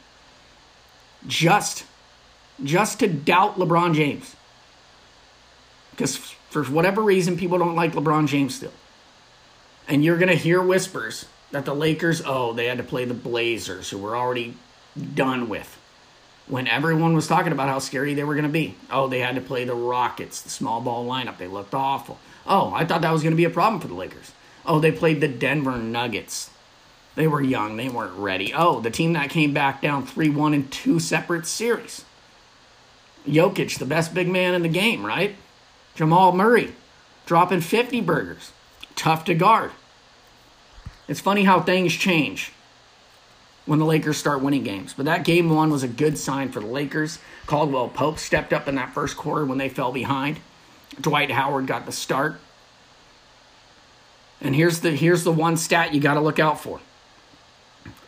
just, 1.27 1.85
just 2.65 2.99
to 3.01 3.07
doubt 3.07 3.57
LeBron 3.57 3.95
James. 3.95 4.35
Because 5.93 6.17
for 6.17 6.65
whatever 6.65 7.03
reason, 7.03 7.37
people 7.37 7.59
don't 7.59 7.77
like 7.77 7.93
LeBron 7.93 8.27
James 8.27 8.57
still. 8.57 8.73
And 9.87 10.05
you're 10.05 10.19
going 10.19 10.31
to 10.31 10.35
hear 10.35 10.61
whispers 10.61 11.27
that 11.53 11.65
the 11.65 11.75
Lakers, 11.75 12.23
oh, 12.25 12.53
they 12.53 12.67
had 12.67 12.79
to 12.79 12.85
play 12.85 13.05
the 13.05 13.15
Blazers, 13.15 13.91
who 13.91 13.99
were 13.99 14.17
already 14.17 14.55
done 15.01 15.49
with. 15.49 15.77
When 16.47 16.67
everyone 16.67 17.15
was 17.15 17.29
talking 17.29 17.53
about 17.53 17.69
how 17.69 17.79
scary 17.79 18.15
they 18.15 18.25
were 18.25 18.35
going 18.35 18.45
to 18.45 18.51
be. 18.51 18.75
Oh, 18.91 19.09
they 19.09 19.21
had 19.21 19.37
to 19.37 19.41
play 19.41 19.65
the 19.65 19.75
Rockets, 19.75 20.41
the 20.41 20.51
small 20.51 20.81
ball 20.81 21.07
lineup. 21.07 21.39
They 21.39 21.47
looked 21.47 21.75
awful. 21.75 22.19
Oh, 22.47 22.73
I 22.75 22.85
thought 22.85 23.03
that 23.03 23.13
was 23.13 23.23
going 23.23 23.33
to 23.33 23.37
be 23.37 23.45
a 23.45 23.51
problem 23.51 23.81
for 23.81 23.89
the 23.89 23.95
Lakers. 23.95 24.33
Oh, 24.67 24.81
they 24.81 24.91
played 24.93 25.21
the 25.21 25.29
Denver 25.29 25.79
Nuggets. 25.79 26.51
They 27.15 27.27
were 27.27 27.41
young. 27.41 27.77
They 27.77 27.89
weren't 27.89 28.17
ready. 28.17 28.53
Oh, 28.53 28.81
the 28.81 28.91
team 28.91 29.13
that 29.13 29.31
came 29.31 29.53
back 29.53 29.81
down 29.81 30.07
3 30.07 30.29
1 30.31 30.55
in 30.55 30.69
two 30.69 30.99
separate 30.99 31.47
series. 31.47 32.05
Jokic, 33.27 33.79
the 33.79 33.85
best 33.85 34.15
big 34.15 34.29
man 34.29 34.55
in 34.55 34.63
the 34.63 34.69
game, 34.69 35.05
right? 35.05 35.37
Jamal 35.95 36.33
Murray 36.33 36.75
dropping 37.27 37.61
50 37.61 38.01
burgers. 38.01 38.53
Tough 38.97 39.25
to 39.27 39.35
guard. 39.35 39.71
It's 41.07 41.21
funny 41.21 41.45
how 41.45 41.61
things 41.61 41.93
change 41.93 42.53
when 43.71 43.79
the 43.79 43.85
Lakers 43.85 44.17
start 44.17 44.43
winning 44.43 44.65
games. 44.65 44.95
But 44.95 45.07
that 45.07 45.23
game 45.23 45.49
one 45.49 45.71
was 45.71 45.85
a 45.85 45.89
good 45.89 46.19
sign 46.19 46.51
for 46.51 46.59
the 46.59 46.67
Lakers. 46.67 47.21
Caldwell 47.47 47.87
Pope 47.87 48.19
stepped 48.19 48.53
up 48.53 48.67
in 48.67 48.75
that 48.75 48.93
first 48.93 49.17
quarter 49.17 49.47
when 49.47 49.59
they 49.59 49.69
fell 49.69 49.93
behind. 49.93 50.41
Dwight 51.01 51.31
Howard 51.31 51.69
got 51.69 51.87
the 51.87 51.93
start. 51.93 52.41
And 54.41 54.57
here's 54.57 54.81
the 54.81 54.91
here's 54.91 55.23
the 55.23 55.31
one 55.31 55.57
stat 55.57 55.95
you 55.95 56.01
got 56.01 56.15
to 56.15 56.21
look 56.21 56.41
out 56.41 56.61
for. 56.61 56.81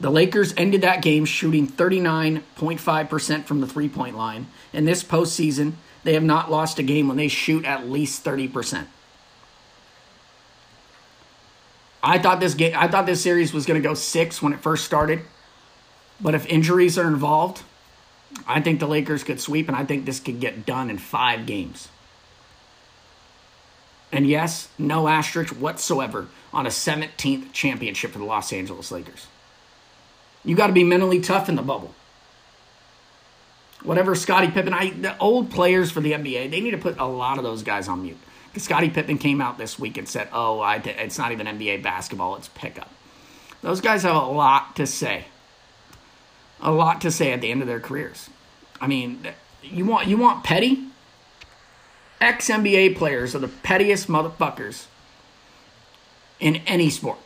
The 0.01 0.11
Lakers 0.11 0.53
ended 0.57 0.81
that 0.81 1.01
game 1.01 1.25
shooting 1.25 1.69
39.5% 1.69 3.45
from 3.45 3.61
the 3.61 3.69
three 3.69 3.89
point 3.89 4.17
line. 4.17 4.49
In 4.73 4.85
this 4.85 5.05
postseason, 5.05 5.75
they 6.03 6.15
have 6.15 6.25
not 6.25 6.51
lost 6.51 6.81
a 6.81 6.83
game 6.83 7.07
when 7.07 7.17
they 7.17 7.29
shoot 7.29 7.65
at 7.65 7.89
least 7.89 8.25
30%. 8.25 8.87
I 12.03 12.19
thought 12.19 12.41
this 12.41 12.55
game 12.55 12.75
I 12.77 12.89
thought 12.89 13.07
this 13.07 13.23
series 13.23 13.53
was 13.53 13.65
going 13.65 13.81
to 13.81 13.89
go 13.89 13.95
6 13.95 14.43
when 14.43 14.53
it 14.53 14.59
first 14.59 14.85
started. 14.85 15.21
But 16.21 16.35
if 16.35 16.47
injuries 16.47 16.99
are 16.99 17.09
involved, 17.09 17.63
I 18.47 18.61
think 18.61 18.81
the 18.81 18.87
Lakers 18.87 19.25
could 19.25 19.41
sweep 19.41 19.69
and 19.69 19.77
I 19.77 19.85
think 19.85 20.05
this 20.05 20.21
could 20.21 20.41
get 20.41 20.65
done 20.65 20.91
in 20.91 20.99
5 20.99 21.47
games. 21.47 21.89
And 24.13 24.27
yes, 24.27 24.69
no 24.79 25.09
asterisk 25.09 25.55
whatsoever 25.55 26.29
on 26.53 26.67
a 26.67 26.69
17th 26.69 27.53
championship 27.53 28.13
for 28.13 28.19
the 28.19 28.25
Los 28.25 28.53
Angeles 28.53 28.93
Lakers. 28.93 29.27
You 30.45 30.55
got 30.55 30.67
to 30.67 30.73
be 30.73 30.85
mentally 30.85 31.21
tough 31.21 31.49
in 31.49 31.57
the 31.57 31.63
bubble. 31.63 31.95
Whatever 33.83 34.15
Scottie 34.15 34.51
Pippen, 34.51 34.75
I 34.75 34.91
the 34.91 35.17
old 35.19 35.51
players 35.51 35.91
for 35.91 36.01
the 36.01 36.13
NBA, 36.13 36.51
they 36.51 36.61
need 36.61 36.71
to 36.73 36.79
put 36.79 36.99
a 36.99 37.07
lot 37.07 37.39
of 37.39 37.45
those 37.45 37.63
guys 37.63 37.89
on 37.89 38.03
mute. 38.03 38.19
Because 38.49 38.65
Scottie 38.65 38.91
Pippen 38.91 39.19
came 39.19 39.41
out 39.41 39.59
this 39.59 39.79
week 39.79 39.97
and 39.97 40.09
said, 40.09 40.29
"Oh, 40.33 40.61
I, 40.61 40.77
it's 40.77 41.19
not 41.19 41.33
even 41.33 41.47
NBA 41.47 41.83
basketball; 41.83 42.37
it's 42.37 42.49
pickup." 42.49 42.91
Those 43.63 43.81
guys 43.81 44.03
have 44.03 44.15
a 44.15 44.27
lot 44.27 44.77
to 44.77 44.87
say. 44.87 45.25
A 46.63 46.71
lot 46.71 47.01
to 47.01 47.11
say 47.11 47.33
at 47.33 47.41
the 47.41 47.51
end 47.51 47.61
of 47.61 47.69
their 47.69 47.81
careers. 47.81 48.31
I 48.81 48.87
mean, 48.87 49.27
you 49.63 49.85
want 49.85 50.09
you 50.09 50.17
want 50.17 50.45
petty? 50.45 50.85
Ex 52.21 52.49
NBA 52.49 52.97
players 52.97 53.35
are 53.35 53.41
the 53.41 53.49
pettiest 53.49 54.09
motherfuckers 54.09 54.87
in 56.39 56.57
any 56.67 56.89
sport. 56.89 57.19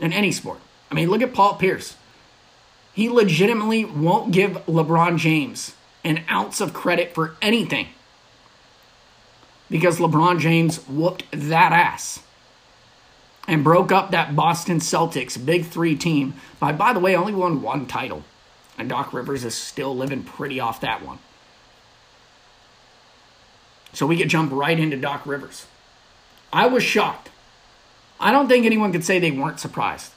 In 0.00 0.12
any 0.12 0.32
sport. 0.32 0.58
I 0.90 0.94
mean, 0.94 1.10
look 1.10 1.22
at 1.22 1.34
Paul 1.34 1.56
Pierce. 1.56 1.96
He 2.94 3.08
legitimately 3.08 3.84
won't 3.84 4.32
give 4.32 4.52
LeBron 4.66 5.18
James 5.18 5.74
an 6.04 6.24
ounce 6.30 6.60
of 6.60 6.74
credit 6.74 7.14
for 7.14 7.36
anything 7.40 7.88
because 9.70 9.98
LeBron 9.98 10.38
James 10.38 10.78
whooped 10.86 11.24
that 11.32 11.72
ass 11.72 12.20
and 13.48 13.64
broke 13.64 13.90
up 13.90 14.10
that 14.10 14.36
Boston 14.36 14.78
Celtics 14.78 15.42
big 15.42 15.66
three 15.66 15.96
team 15.96 16.34
by, 16.60 16.72
by 16.72 16.92
the 16.92 17.00
way, 17.00 17.16
only 17.16 17.32
won 17.34 17.62
one 17.62 17.86
title. 17.86 18.22
And 18.82 18.88
Doc 18.88 19.12
Rivers 19.12 19.44
is 19.44 19.54
still 19.54 19.96
living 19.96 20.24
pretty 20.24 20.58
off 20.58 20.80
that 20.80 21.06
one. 21.06 21.20
So 23.92 24.08
we 24.08 24.16
could 24.16 24.28
jump 24.28 24.50
right 24.50 24.76
into 24.76 24.96
Doc 24.96 25.24
Rivers. 25.24 25.66
I 26.52 26.66
was 26.66 26.82
shocked. 26.82 27.30
I 28.18 28.32
don't 28.32 28.48
think 28.48 28.66
anyone 28.66 28.90
could 28.90 29.04
say 29.04 29.20
they 29.20 29.30
weren't 29.30 29.60
surprised. 29.60 30.10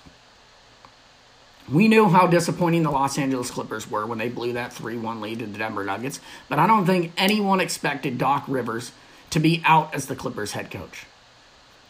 We 1.72 1.88
knew 1.88 2.10
how 2.10 2.26
disappointing 2.26 2.82
the 2.82 2.90
Los 2.90 3.20
Angeles 3.20 3.52
Clippers 3.52 3.88
were 3.88 4.08
when 4.08 4.18
they 4.18 4.30
blew 4.30 4.54
that 4.54 4.74
3 4.74 4.98
1 4.98 5.22
lead 5.22 5.38
to 5.38 5.46
the 5.46 5.60
Denver 5.60 5.84
Nuggets, 5.84 6.20
but 6.50 6.58
I 6.58 6.66
don't 6.66 6.88
think 6.88 7.12
anyone 7.18 7.60
expected 7.60 8.18
Doc 8.18 8.46
Rivers 8.48 8.94
to 9.30 9.40
be 9.40 9.62
out 9.64 9.94
as 9.94 10.08
the 10.08 10.16
Clippers 10.16 10.54
head 10.54 10.72
coach. 10.72 11.06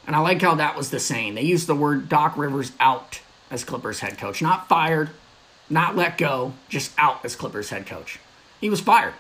And 0.06 0.14
I 0.14 0.20
like 0.20 0.42
how 0.42 0.56
that 0.56 0.76
was 0.76 0.90
the 0.90 1.00
saying. 1.00 1.36
They 1.36 1.44
used 1.44 1.68
the 1.68 1.74
word 1.74 2.10
Doc 2.10 2.36
Rivers 2.36 2.74
out 2.82 3.22
as 3.50 3.64
Clippers 3.64 4.02
head 4.02 4.18
coach. 4.18 4.42
Not 4.42 4.68
fired, 4.68 5.12
not 5.70 5.96
let 5.96 6.18
go, 6.18 6.54
just 6.70 6.92
out 6.98 7.24
as 7.26 7.36
Clippers 7.36 7.70
head 7.70 7.86
coach. 7.86 8.20
He 8.62 8.70
was 8.70 8.82
fired. 8.82 9.14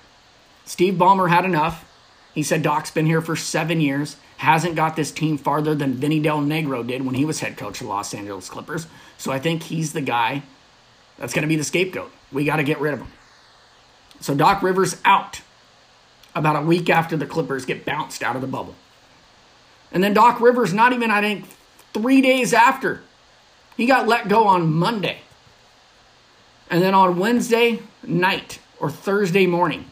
Steve 0.65 0.95
Ballmer 0.95 1.29
had 1.29 1.45
enough. 1.45 1.91
He 2.33 2.43
said 2.43 2.61
Doc's 2.61 2.91
been 2.91 3.05
here 3.05 3.21
for 3.21 3.35
seven 3.35 3.79
years, 3.79 4.17
hasn't 4.37 4.75
got 4.75 4.95
this 4.95 5.11
team 5.11 5.37
farther 5.37 5.73
than 5.73 5.93
Vinny 5.93 6.19
Del 6.19 6.41
Negro 6.41 6.85
did 6.85 7.05
when 7.05 7.15
he 7.15 7.25
was 7.25 7.39
head 7.39 7.57
coach 7.57 7.79
of 7.79 7.87
the 7.87 7.93
Los 7.93 8.13
Angeles 8.13 8.49
Clippers. 8.49 8.87
So 9.17 9.31
I 9.31 9.39
think 9.39 9.63
he's 9.63 9.93
the 9.93 10.01
guy 10.01 10.43
that's 11.17 11.33
going 11.33 11.43
to 11.43 11.47
be 11.47 11.55
the 11.55 11.63
scapegoat. 11.63 12.11
We 12.31 12.43
got 12.43 12.57
to 12.57 12.63
get 12.63 12.79
rid 12.79 12.93
of 12.93 12.99
him. 12.99 13.11
So 14.19 14.35
Doc 14.35 14.61
Rivers 14.61 15.01
out 15.05 15.41
about 16.33 16.61
a 16.61 16.65
week 16.65 16.89
after 16.89 17.15
the 17.15 17.25
Clippers 17.25 17.65
get 17.65 17.85
bounced 17.85 18.21
out 18.21 18.35
of 18.35 18.41
the 18.41 18.47
bubble. 18.47 18.75
And 19.91 20.03
then 20.03 20.13
Doc 20.13 20.41
Rivers, 20.41 20.73
not 20.73 20.91
even, 20.91 21.09
I 21.11 21.21
think, 21.21 21.45
three 21.93 22.21
days 22.21 22.53
after, 22.53 23.01
he 23.77 23.85
got 23.85 24.07
let 24.07 24.27
go 24.27 24.45
on 24.45 24.73
Monday. 24.73 25.19
And 26.69 26.81
then 26.81 26.93
on 26.93 27.19
Wednesday 27.19 27.79
night 28.03 28.59
or 28.79 28.89
Thursday 28.89 29.45
morning, 29.45 29.85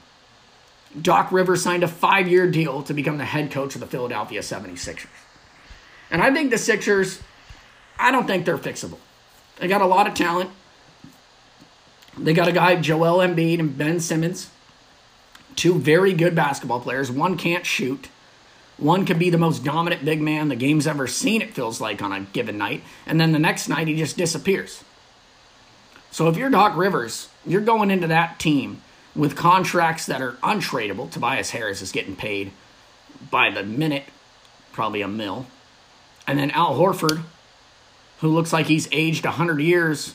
Doc 0.99 1.31
Rivers 1.31 1.63
signed 1.63 1.83
a 1.83 1.87
five 1.87 2.27
year 2.27 2.49
deal 2.49 2.83
to 2.83 2.93
become 2.93 3.17
the 3.17 3.25
head 3.25 3.51
coach 3.51 3.75
of 3.75 3.81
the 3.81 3.87
Philadelphia 3.87 4.41
76ers. 4.41 5.07
And 6.11 6.21
I 6.21 6.31
think 6.31 6.51
the 6.51 6.57
Sixers, 6.57 7.21
I 7.97 8.11
don't 8.11 8.27
think 8.27 8.45
they're 8.45 8.57
fixable. 8.57 8.99
They 9.57 9.67
got 9.67 9.81
a 9.81 9.85
lot 9.85 10.07
of 10.07 10.13
talent. 10.13 10.51
They 12.17 12.33
got 12.33 12.47
a 12.47 12.51
guy, 12.51 12.75
Joel 12.75 13.17
Embiid 13.17 13.59
and 13.59 13.75
Ben 13.75 13.99
Simmons, 13.99 14.51
two 15.55 15.79
very 15.79 16.13
good 16.13 16.35
basketball 16.35 16.79
players. 16.79 17.11
One 17.11 17.37
can't 17.37 17.65
shoot. 17.65 18.09
One 18.77 19.05
could 19.05 19.17
be 19.17 19.29
the 19.29 19.37
most 19.37 19.63
dominant 19.63 20.05
big 20.05 20.21
man 20.21 20.49
the 20.49 20.55
game's 20.55 20.85
ever 20.85 21.07
seen, 21.07 21.41
it 21.41 21.53
feels 21.53 21.81
like, 21.81 22.01
on 22.01 22.11
a 22.11 22.21
given 22.21 22.57
night. 22.57 22.83
And 23.07 23.19
then 23.19 23.31
the 23.31 23.39
next 23.39 23.67
night, 23.67 23.87
he 23.87 23.95
just 23.95 24.17
disappears. 24.17 24.83
So 26.13 26.29
if 26.29 26.37
you're 26.37 26.51
Doc 26.51 26.77
Rivers, 26.77 27.27
you're 27.43 27.59
going 27.59 27.89
into 27.89 28.05
that 28.05 28.37
team 28.37 28.83
with 29.15 29.35
contracts 29.35 30.05
that 30.05 30.21
are 30.21 30.33
untradeable. 30.43 31.09
Tobias 31.09 31.49
Harris 31.49 31.81
is 31.81 31.91
getting 31.91 32.15
paid 32.15 32.51
by 33.31 33.49
the 33.49 33.63
minute, 33.63 34.03
probably 34.73 35.01
a 35.01 35.07
mill. 35.07 35.47
And 36.27 36.37
then 36.37 36.51
Al 36.51 36.75
Horford, 36.75 37.23
who 38.19 38.27
looks 38.27 38.53
like 38.53 38.67
he's 38.67 38.87
aged 38.91 39.25
100 39.25 39.59
years 39.59 40.13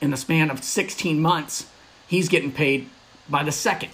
in 0.00 0.10
the 0.10 0.16
span 0.16 0.50
of 0.50 0.64
16 0.64 1.20
months, 1.20 1.66
he's 2.06 2.30
getting 2.30 2.50
paid 2.50 2.88
by 3.28 3.42
the 3.42 3.52
second. 3.52 3.90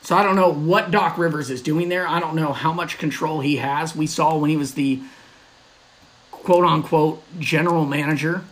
So 0.00 0.16
I 0.16 0.22
don't 0.22 0.36
know 0.36 0.50
what 0.50 0.90
Doc 0.90 1.18
Rivers 1.18 1.50
is 1.50 1.60
doing 1.60 1.90
there. 1.90 2.08
I 2.08 2.18
don't 2.18 2.34
know 2.34 2.54
how 2.54 2.72
much 2.72 2.96
control 2.96 3.40
he 3.40 3.56
has. 3.56 3.94
We 3.94 4.06
saw 4.06 4.38
when 4.38 4.48
he 4.48 4.56
was 4.56 4.72
the 4.72 5.02
quote 6.30 6.64
unquote 6.64 7.22
general 7.38 7.84
manager 7.84 8.42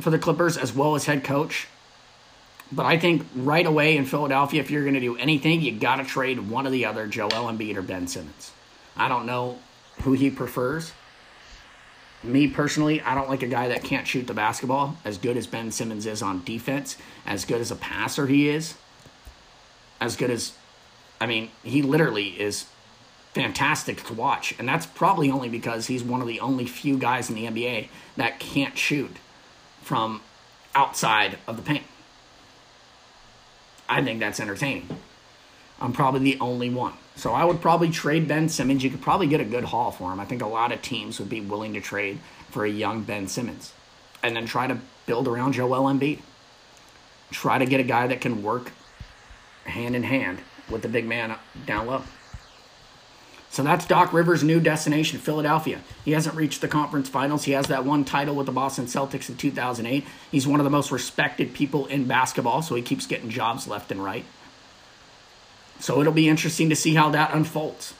for 0.00 0.10
the 0.10 0.18
Clippers 0.18 0.56
as 0.56 0.74
well 0.74 0.94
as 0.94 1.06
head 1.06 1.24
coach. 1.24 1.68
But 2.70 2.86
I 2.86 2.98
think 2.98 3.26
right 3.34 3.64
away 3.64 3.96
in 3.96 4.04
Philadelphia, 4.04 4.60
if 4.60 4.70
you're 4.70 4.82
going 4.82 4.94
to 4.94 5.00
do 5.00 5.16
anything, 5.16 5.62
you 5.62 5.72
got 5.72 5.96
to 5.96 6.04
trade 6.04 6.38
one 6.50 6.66
or 6.66 6.70
the 6.70 6.84
other, 6.84 7.06
Joel 7.06 7.30
Embiid 7.30 7.76
or 7.76 7.82
Ben 7.82 8.06
Simmons. 8.06 8.52
I 8.96 9.08
don't 9.08 9.26
know 9.26 9.58
who 10.02 10.12
he 10.12 10.30
prefers. 10.30 10.92
Me 12.22 12.48
personally, 12.48 13.00
I 13.00 13.14
don't 13.14 13.28
like 13.28 13.42
a 13.42 13.46
guy 13.46 13.68
that 13.68 13.84
can't 13.84 14.06
shoot 14.06 14.26
the 14.26 14.34
basketball 14.34 14.96
as 15.04 15.18
good 15.18 15.36
as 15.36 15.46
Ben 15.46 15.70
Simmons 15.70 16.04
is 16.04 16.20
on 16.20 16.42
defense, 16.44 16.96
as 17.24 17.44
good 17.44 17.60
as 17.60 17.70
a 17.70 17.76
passer 17.76 18.26
he 18.26 18.48
is, 18.48 18.74
as 20.00 20.16
good 20.16 20.30
as, 20.30 20.52
I 21.20 21.26
mean, 21.26 21.50
he 21.62 21.80
literally 21.80 22.28
is 22.40 22.66
fantastic 23.34 24.02
to 24.04 24.14
watch. 24.14 24.52
And 24.58 24.68
that's 24.68 24.84
probably 24.84 25.30
only 25.30 25.48
because 25.48 25.86
he's 25.86 26.02
one 26.02 26.20
of 26.20 26.26
the 26.26 26.40
only 26.40 26.66
few 26.66 26.98
guys 26.98 27.30
in 27.30 27.36
the 27.36 27.46
NBA 27.46 27.88
that 28.16 28.40
can't 28.40 28.76
shoot 28.76 29.16
from 29.88 30.20
outside 30.74 31.38
of 31.46 31.56
the 31.56 31.62
paint. 31.62 31.84
I 33.88 34.04
think 34.04 34.20
that's 34.20 34.38
entertaining. 34.38 34.86
I'm 35.80 35.94
probably 35.94 36.20
the 36.20 36.38
only 36.40 36.68
one. 36.68 36.92
So 37.16 37.32
I 37.32 37.42
would 37.42 37.62
probably 37.62 37.88
trade 37.88 38.28
Ben 38.28 38.50
Simmons. 38.50 38.84
You 38.84 38.90
could 38.90 39.00
probably 39.00 39.28
get 39.28 39.40
a 39.40 39.46
good 39.46 39.64
haul 39.64 39.90
for 39.90 40.12
him. 40.12 40.20
I 40.20 40.26
think 40.26 40.42
a 40.42 40.46
lot 40.46 40.72
of 40.72 40.82
teams 40.82 41.18
would 41.18 41.30
be 41.30 41.40
willing 41.40 41.72
to 41.72 41.80
trade 41.80 42.18
for 42.50 42.66
a 42.66 42.68
young 42.68 43.02
Ben 43.02 43.28
Simmons. 43.28 43.72
And 44.22 44.36
then 44.36 44.44
try 44.44 44.66
to 44.66 44.76
build 45.06 45.26
around 45.26 45.54
Joel 45.54 45.90
Embiid. 45.90 46.18
Try 47.30 47.56
to 47.56 47.64
get 47.64 47.80
a 47.80 47.84
guy 47.84 48.08
that 48.08 48.20
can 48.20 48.42
work 48.42 48.72
hand 49.64 49.96
in 49.96 50.02
hand 50.02 50.40
with 50.68 50.82
the 50.82 50.88
big 50.88 51.06
man 51.06 51.34
down 51.64 51.86
low. 51.86 52.02
So 53.58 53.64
that's 53.64 53.86
Doc 53.86 54.12
Rivers' 54.12 54.44
new 54.44 54.60
destination, 54.60 55.18
Philadelphia. 55.18 55.80
He 56.04 56.12
hasn't 56.12 56.36
reached 56.36 56.60
the 56.60 56.68
conference 56.68 57.08
finals. 57.08 57.42
He 57.42 57.50
has 57.50 57.66
that 57.66 57.84
one 57.84 58.04
title 58.04 58.36
with 58.36 58.46
the 58.46 58.52
Boston 58.52 58.84
Celtics 58.84 59.28
in 59.28 59.36
2008. 59.36 60.06
He's 60.30 60.46
one 60.46 60.60
of 60.60 60.64
the 60.64 60.70
most 60.70 60.92
respected 60.92 61.52
people 61.54 61.84
in 61.86 62.06
basketball, 62.06 62.62
so 62.62 62.76
he 62.76 62.82
keeps 62.82 63.04
getting 63.04 63.30
jobs 63.30 63.66
left 63.66 63.90
and 63.90 64.00
right. 64.00 64.24
So 65.80 66.00
it'll 66.00 66.12
be 66.12 66.28
interesting 66.28 66.68
to 66.68 66.76
see 66.76 66.94
how 66.94 67.10
that 67.10 67.34
unfolds. 67.34 67.94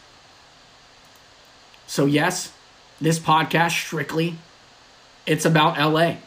So, 1.88 2.06
yes, 2.06 2.52
this 3.00 3.18
podcast 3.18 3.72
strictly 3.72 4.36
it's 5.26 5.44
about 5.44 5.76
LA. 5.76 6.18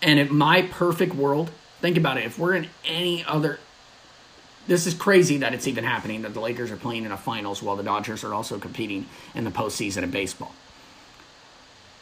And 0.00 0.20
in 0.20 0.32
my 0.32 0.62
perfect 0.62 1.16
world, 1.16 1.50
think 1.80 1.96
about 1.96 2.18
it. 2.18 2.24
If 2.24 2.38
we're 2.38 2.54
in 2.54 2.68
any 2.84 3.24
other 3.24 3.58
this 4.66 4.86
is 4.86 4.94
crazy 4.94 5.38
that 5.38 5.54
it's 5.54 5.66
even 5.66 5.84
happening 5.84 6.22
that 6.22 6.34
the 6.34 6.40
Lakers 6.40 6.70
are 6.70 6.76
playing 6.76 7.04
in 7.04 7.12
a 7.12 7.16
finals 7.16 7.62
while 7.62 7.76
the 7.76 7.82
Dodgers 7.82 8.24
are 8.24 8.34
also 8.34 8.58
competing 8.58 9.06
in 9.34 9.44
the 9.44 9.50
postseason 9.50 10.04
of 10.04 10.12
baseball. 10.12 10.54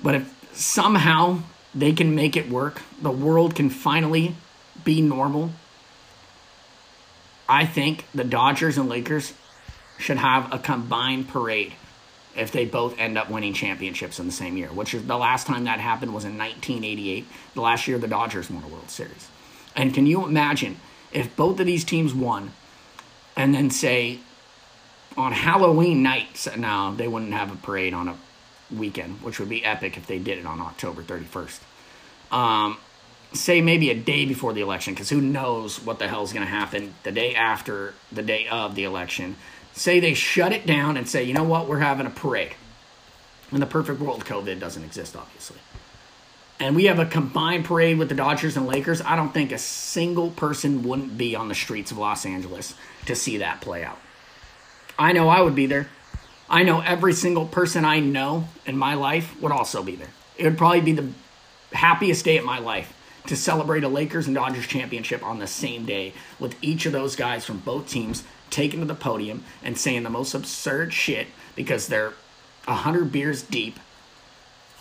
But 0.03 0.17
if 0.17 0.51
somehow 0.53 1.41
they 1.75 1.93
can 1.93 2.15
make 2.15 2.37
it 2.37 2.49
work, 2.49 2.83
the 3.01 3.11
world 3.11 3.55
can 3.55 3.71
finally 3.71 4.35
be 4.85 5.01
normal. 5.01 5.51
I 7.49 7.65
think 7.65 8.05
the 8.15 8.25
Dodgers 8.25 8.77
and 8.77 8.89
Lakers 8.89 9.33
should 9.99 10.19
have 10.19 10.53
a 10.53 10.59
combined 10.59 11.29
parade 11.29 11.75
if 12.37 12.53
they 12.53 12.65
both 12.65 12.99
end 12.99 13.19
up 13.19 13.31
winning 13.31 13.53
championships 13.53 14.21
in 14.21 14.27
the 14.27 14.33
same 14.33 14.57
year, 14.57 14.69
which 14.69 14.95
is 14.95 15.05
the 15.07 15.17
last 15.17 15.47
time 15.47 15.65
that 15.65 15.81
happened 15.81 16.15
was 16.15 16.25
in 16.25 16.39
1988, 16.39 17.27
the 17.55 17.61
last 17.61 17.89
year 17.89 17.99
the 17.99 18.07
Dodgers 18.07 18.51
won 18.51 18.63
a 18.63 18.69
World 18.69 18.91
Series. 18.91 19.29
And 19.75 19.93
can 19.93 20.07
you 20.07 20.25
imagine 20.25 20.77
if 21.13 21.35
both 21.37 21.59
of 21.61 21.67
these 21.67 21.85
teams 21.85 22.15
won 22.15 22.53
and 23.37 23.55
then 23.55 23.71
say 23.71 24.19
on 25.17 25.33
Halloween 25.33 26.03
night, 26.03 26.47
now 26.57 26.93
they 26.93 27.09
wouldn't 27.09 27.33
have 27.33 27.53
a 27.53 27.57
parade 27.57 27.95
on 27.95 28.09
a 28.09 28.17
weekend, 28.75 29.23
which 29.23 29.41
would 29.41 29.49
be 29.49 29.65
epic 29.65 29.97
if 29.97 30.07
they 30.07 30.19
did 30.19 30.39
it 30.39 30.47
on 30.47 30.61
October 30.61 31.03
31st. 31.03 31.61
Um, 32.31 32.79
say 33.33 33.61
maybe 33.61 33.91
a 33.91 33.95
day 33.95 34.27
before 34.27 34.53
the 34.53 34.61
election, 34.61 34.95
because 34.95 35.11
who 35.11 35.21
knows 35.21 35.83
what 35.83 35.99
the 35.99 36.09
hell 36.09 36.23
is 36.23 36.33
going 36.33 36.45
to 36.45 36.51
happen 36.51 36.95
the 37.03 37.13
day 37.13 37.35
after 37.35 37.95
the 38.13 38.23
day 38.23 38.47
of 38.49 38.75
the 38.75 38.85
election. 38.85 39.37
Say 39.73 40.01
they 40.01 40.15
shut 40.15 40.53
it 40.53 40.67
down 40.67 40.97
and 40.97 41.09
say, 41.09 41.25
you 41.25 41.35
know 41.35 41.45
what, 41.45 41.69
we're 41.69 41.79
having 41.79 42.07
a 42.07 42.11
parade. 42.11 42.55
In 43.53 43.61
the 43.61 43.67
perfect 43.67 44.01
world, 44.01 44.25
COVID 44.25 44.61
doesn't 44.61 44.85
exist, 44.85 45.17
obviously. 45.17 45.59
And 46.61 46.75
we 46.75 46.87
have 46.87 46.99
a 46.99 47.07
combined 47.07 47.65
parade 47.65 47.99
with 47.99 48.09
the 48.09 48.15
Dodgers 48.15 48.57
and 48.57 48.67
Lakers. 48.67 49.01
I 49.01 49.15
don't 49.15 49.33
think 49.33 49.53
a 49.53 49.59
single 49.59 50.31
person 50.31 50.83
wouldn't 50.83 51.17
be 51.17 51.37
on 51.37 51.49
the 51.49 51.55
streets 51.55 51.93
of 51.93 51.99
Los 51.99 52.27
Angeles 52.27 52.75
to 53.07 53.15
see 53.15 53.39
that 53.39 53.61
play 53.61 53.85
out. 53.85 53.99
I 54.99 55.13
know 55.13 55.29
I 55.29 55.41
would 55.41 55.55
be 55.55 55.67
there. 55.67 55.89
I 56.51 56.65
know 56.65 56.81
every 56.81 57.13
single 57.13 57.47
person 57.47 57.85
I 57.85 58.01
know 58.01 58.49
in 58.67 58.77
my 58.77 58.95
life 58.95 59.41
would 59.41 59.53
also 59.53 59.83
be 59.83 59.95
there. 59.95 60.09
It 60.37 60.45
would 60.45 60.59
probably 60.59 60.81
be 60.81 60.93
the 60.93 61.13
happiest 61.73 62.25
day 62.25 62.39
of 62.39 62.45
my 62.45 62.59
life 62.59 62.93
to 63.27 63.37
celebrate 63.37 63.85
a 63.85 63.89
Lakers 63.89 64.27
and 64.27 64.35
Dodgers 64.35 64.67
championship 64.67 65.23
on 65.23 65.39
the 65.39 65.47
same 65.47 65.85
day 65.85 66.15
with 66.41 66.57
each 66.63 66.87
of 66.87 66.93
those 66.93 67.15
guys 67.15 67.45
from 67.45 67.59
both 67.59 67.89
teams 67.89 68.25
taking 68.51 68.81
to 68.81 68.87
the 68.87 68.95
podium 68.95 69.45
and 69.63 69.77
saying 69.77 70.03
the 70.03 70.11
most 70.11 70.35
absurd 70.35 70.93
shit 70.93 71.29
because 71.55 71.87
they're 71.87 72.15
100 72.65 73.13
beers 73.13 73.43
deep 73.43 73.79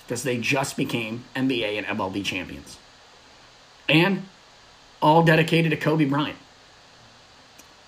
because 0.08 0.24
they 0.24 0.38
just 0.38 0.78
became 0.78 1.26
NBA 1.36 1.78
and 1.78 1.86
MLB 1.86 2.24
champions. 2.24 2.78
And 3.89 4.24
all 5.02 5.22
dedicated 5.24 5.72
to 5.72 5.78
Kobe 5.78 6.06
Bryant. 6.06 6.38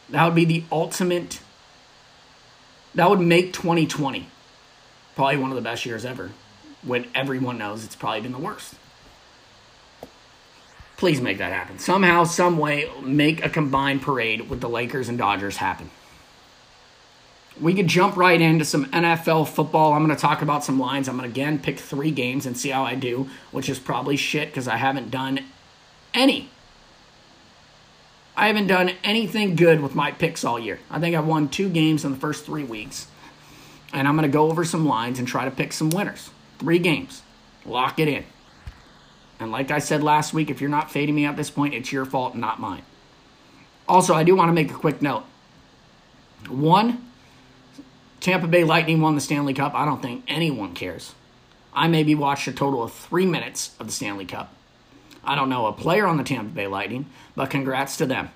That 0.10 0.26
would 0.26 0.36
be 0.36 0.44
the 0.44 0.64
ultimate 0.70 1.40
that 2.96 3.10
would 3.10 3.20
make 3.20 3.54
2020 3.54 4.28
probably 5.16 5.38
one 5.38 5.52
of 5.52 5.56
the 5.56 5.62
best 5.62 5.86
years 5.86 6.04
ever 6.04 6.32
when 6.82 7.08
everyone 7.14 7.58
knows 7.58 7.86
it's 7.86 7.96
probably 7.96 8.22
been 8.22 8.32
the 8.32 8.40
worst. 8.40 8.76
Please 10.98 11.22
make 11.22 11.38
that 11.38 11.54
happen. 11.54 11.80
Somehow, 11.80 12.26
some 12.26 12.58
way, 12.58 12.90
make 13.02 13.46
a 13.46 13.50
combined 13.50 14.02
parade 14.02 14.50
with 14.50 14.60
the 14.60 14.68
Lakers 14.68 15.08
and 15.08 15.18
Dodgers 15.18 15.58
happen. 15.58 15.92
We 17.60 17.74
could 17.74 17.88
jump 17.88 18.16
right 18.16 18.40
into 18.40 18.64
some 18.64 18.86
NFL 18.86 19.50
football. 19.50 19.94
I'm 19.94 20.06
going 20.06 20.16
to 20.16 20.22
talk 20.22 20.42
about 20.42 20.64
some 20.64 20.80
lines. 20.80 21.10
I'm 21.10 21.18
going 21.18 21.30
to 21.30 21.34
again 21.34 21.60
pick 21.60 21.80
three 21.80 22.12
games 22.12 22.46
and 22.46 22.58
see 22.58 22.70
how 22.70 22.84
I 22.84 22.96
do, 22.96 23.30
which 23.52 23.70
is 23.70 23.80
probably 23.80 24.16
shit 24.16 24.50
because 24.50 24.68
I 24.68 24.78
haven't 24.78 25.12
done 25.12 25.42
any 26.14 26.50
I 28.40 28.48
haven't 28.48 28.68
done 28.68 28.92
anything 29.04 29.58
good 29.58 29.82
with 29.82 29.96
my 29.96 30.14
picks 30.14 30.46
all 30.46 30.58
year. 30.58 30.80
I 30.90 30.98
think 31.02 31.14
I've 31.14 31.28
won 31.28 31.50
two 31.50 31.68
games 31.68 32.06
in 32.06 32.14
the 32.14 32.18
first 32.18 32.46
three 32.46 32.64
weeks. 32.64 33.08
And 33.92 34.08
I'm 34.08 34.16
going 34.16 34.30
to 34.30 34.34
go 34.34 34.50
over 34.50 34.64
some 34.64 34.88
lines 34.88 35.20
and 35.20 35.28
try 35.28 35.44
to 35.44 35.52
pick 35.52 35.74
some 35.74 35.90
winners. 35.90 36.30
Three 36.58 36.80
games. 36.80 37.22
Lock 37.66 38.00
it 38.00 38.08
in. 38.08 38.24
And 39.42 39.52
like 39.52 39.72
I 39.72 39.80
said 39.80 40.04
last 40.04 40.34
week, 40.34 40.50
if 40.50 40.62
you're 40.62 40.70
not 40.70 40.90
fading 40.90 41.16
me 41.16 41.26
at 41.26 41.36
this 41.36 41.50
point, 41.50 41.74
it's 41.74 41.92
your 41.92 42.06
fault, 42.06 42.34
not 42.34 42.62
mine. 42.62 42.84
Also, 43.90 44.14
I 44.14 44.24
do 44.24 44.38
want 44.38 44.48
to 44.48 44.54
make 44.54 44.72
a 44.72 44.76
quick 44.76 45.02
note. 45.02 45.26
One, 46.48 47.09
Tampa 48.20 48.48
Bay 48.48 48.64
Lightning 48.64 49.02
won 49.02 49.16
the 49.16 49.22
Stanley 49.22 49.54
Cup. 49.54 49.74
I 49.74 49.86
don't 49.86 50.02
think 50.02 50.24
anyone 50.28 50.74
cares. 50.74 51.14
I 51.74 51.88
maybe 51.88 52.16
watched 52.16 52.48
a 52.48 52.52
total 52.52 52.84
of 52.84 52.92
three 52.92 53.26
minutes 53.26 53.76
of 53.80 53.88
the 53.88 53.94
Stanley 53.94 54.26
Cup. 54.26 54.54
I 55.24 55.36
don't 55.36 55.50
know 55.50 55.68
a 55.68 55.74
player 55.74 56.06
on 56.06 56.18
the 56.18 56.24
Tampa 56.24 56.54
Bay 56.54 56.68
Lightning, 56.68 57.06
but 57.36 57.50
congrats 57.50 57.98
to 57.98 58.06
them. 58.06 58.32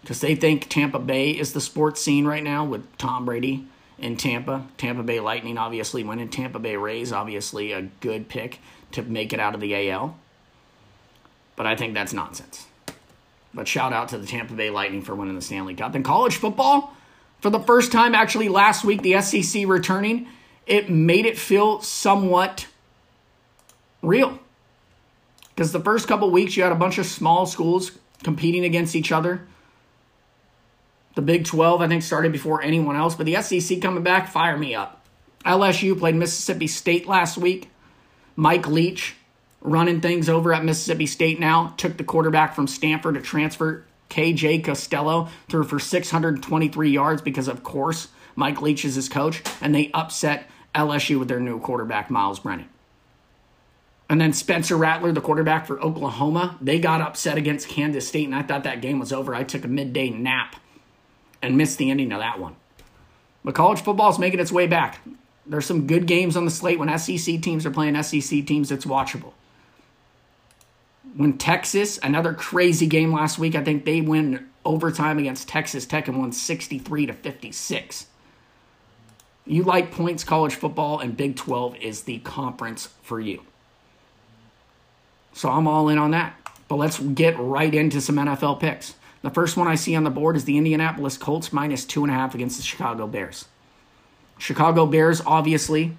Because 0.00 0.20
they 0.20 0.34
think 0.34 0.68
Tampa 0.68 0.98
Bay 0.98 1.30
is 1.30 1.52
the 1.52 1.60
sports 1.60 2.00
scene 2.00 2.26
right 2.26 2.42
now 2.42 2.64
with 2.64 2.98
Tom 2.98 3.24
Brady 3.24 3.66
in 3.98 4.16
Tampa. 4.16 4.66
Tampa 4.76 5.02
Bay 5.02 5.20
Lightning 5.20 5.56
obviously 5.56 6.04
went 6.04 6.20
in. 6.20 6.28
Tampa 6.28 6.58
Bay 6.58 6.76
Rays, 6.76 7.12
obviously 7.12 7.72
a 7.72 7.82
good 8.00 8.28
pick 8.28 8.58
to 8.92 9.02
make 9.02 9.32
it 9.32 9.40
out 9.40 9.54
of 9.54 9.60
the 9.60 9.90
AL. 9.90 10.16
But 11.56 11.66
I 11.66 11.76
think 11.76 11.94
that's 11.94 12.12
nonsense. 12.12 12.66
But 13.54 13.68
shout 13.68 13.92
out 13.92 14.08
to 14.08 14.18
the 14.18 14.26
Tampa 14.26 14.52
Bay 14.52 14.68
Lightning 14.68 15.00
for 15.00 15.14
winning 15.14 15.36
the 15.36 15.42
Stanley 15.42 15.74
Cup. 15.74 15.94
In 15.94 16.02
college 16.02 16.36
football, 16.36 16.94
for 17.44 17.50
the 17.50 17.60
first 17.60 17.92
time 17.92 18.14
actually 18.14 18.48
last 18.48 18.86
week, 18.86 19.02
the 19.02 19.20
SEC 19.20 19.66
returning, 19.66 20.26
it 20.66 20.88
made 20.88 21.26
it 21.26 21.36
feel 21.36 21.82
somewhat 21.82 22.68
real. 24.00 24.38
Because 25.50 25.70
the 25.70 25.80
first 25.80 26.08
couple 26.08 26.30
weeks, 26.30 26.56
you 26.56 26.62
had 26.62 26.72
a 26.72 26.74
bunch 26.74 26.96
of 26.96 27.04
small 27.04 27.44
schools 27.44 27.90
competing 28.22 28.64
against 28.64 28.96
each 28.96 29.12
other. 29.12 29.46
The 31.16 31.20
Big 31.20 31.44
12, 31.44 31.82
I 31.82 31.86
think, 31.86 32.02
started 32.02 32.32
before 32.32 32.62
anyone 32.62 32.96
else, 32.96 33.14
but 33.14 33.26
the 33.26 33.38
SEC 33.42 33.78
coming 33.82 34.02
back, 34.02 34.32
fire 34.32 34.56
me 34.56 34.74
up. 34.74 35.04
LSU 35.44 35.98
played 35.98 36.14
Mississippi 36.14 36.66
State 36.66 37.06
last 37.06 37.36
week. 37.36 37.68
Mike 38.36 38.66
Leach 38.66 39.16
running 39.60 40.00
things 40.00 40.30
over 40.30 40.54
at 40.54 40.64
Mississippi 40.64 41.04
State 41.04 41.38
now. 41.38 41.74
Took 41.76 41.98
the 41.98 42.04
quarterback 42.04 42.54
from 42.54 42.66
Stanford 42.66 43.16
to 43.16 43.20
transfer. 43.20 43.84
KJ 44.14 44.62
Costello 44.62 45.28
threw 45.48 45.64
for 45.64 45.80
623 45.80 46.90
yards 46.90 47.20
because, 47.20 47.48
of 47.48 47.64
course, 47.64 48.08
Mike 48.36 48.62
Leach 48.62 48.84
is 48.84 48.94
his 48.94 49.08
coach, 49.08 49.42
and 49.60 49.74
they 49.74 49.90
upset 49.92 50.48
LSU 50.72 51.18
with 51.18 51.26
their 51.26 51.40
new 51.40 51.58
quarterback, 51.58 52.10
Myles 52.10 52.38
Brennan. 52.38 52.68
And 54.08 54.20
then 54.20 54.32
Spencer 54.32 54.76
Rattler, 54.76 55.10
the 55.10 55.20
quarterback 55.20 55.66
for 55.66 55.80
Oklahoma, 55.80 56.56
they 56.60 56.78
got 56.78 57.00
upset 57.00 57.38
against 57.38 57.66
Kansas 57.66 58.06
State, 58.06 58.26
and 58.26 58.36
I 58.36 58.42
thought 58.42 58.62
that 58.62 58.80
game 58.80 59.00
was 59.00 59.12
over. 59.12 59.34
I 59.34 59.42
took 59.42 59.64
a 59.64 59.68
midday 59.68 60.10
nap 60.10 60.56
and 61.42 61.56
missed 61.56 61.78
the 61.78 61.90
ending 61.90 62.12
of 62.12 62.20
that 62.20 62.38
one. 62.38 62.54
But 63.44 63.56
college 63.56 63.80
football 63.80 64.10
is 64.10 64.18
making 64.20 64.38
its 64.38 64.52
way 64.52 64.68
back. 64.68 65.00
There's 65.44 65.66
some 65.66 65.88
good 65.88 66.06
games 66.06 66.36
on 66.36 66.44
the 66.44 66.52
slate. 66.52 66.78
When 66.78 66.98
SEC 66.98 67.42
teams 67.42 67.66
are 67.66 67.70
playing 67.72 68.00
SEC 68.00 68.46
teams, 68.46 68.70
it's 68.70 68.84
watchable. 68.84 69.32
When 71.16 71.38
Texas, 71.38 71.98
another 72.02 72.34
crazy 72.34 72.86
game 72.86 73.12
last 73.12 73.38
week, 73.38 73.54
I 73.54 73.62
think 73.62 73.84
they 73.84 74.00
win 74.00 74.48
overtime 74.64 75.18
against 75.18 75.48
Texas 75.48 75.86
Tech 75.86 76.08
and 76.08 76.18
won 76.18 76.32
63 76.32 77.06
to 77.06 77.12
56. 77.12 78.06
You 79.46 79.62
like 79.62 79.92
points 79.92 80.24
college 80.24 80.54
football, 80.54 80.98
and 80.98 81.16
Big 81.16 81.36
12 81.36 81.76
is 81.76 82.02
the 82.02 82.18
conference 82.20 82.88
for 83.02 83.20
you. 83.20 83.42
So 85.34 85.50
I'm 85.50 85.68
all 85.68 85.88
in 85.88 85.98
on 85.98 86.12
that. 86.12 86.34
But 86.66 86.76
let's 86.76 86.98
get 86.98 87.38
right 87.38 87.74
into 87.74 88.00
some 88.00 88.16
NFL 88.16 88.60
picks. 88.60 88.94
The 89.22 89.30
first 89.30 89.56
one 89.56 89.68
I 89.68 89.74
see 89.74 89.94
on 89.96 90.04
the 90.04 90.10
board 90.10 90.36
is 90.36 90.44
the 90.44 90.56
Indianapolis 90.56 91.18
Colts 91.18 91.52
minus 91.52 91.84
two 91.84 92.04
and 92.04 92.12
a 92.12 92.14
half 92.14 92.34
against 92.34 92.56
the 92.56 92.62
Chicago 92.62 93.06
Bears. 93.06 93.46
Chicago 94.38 94.86
Bears, 94.86 95.20
obviously, 95.24 95.96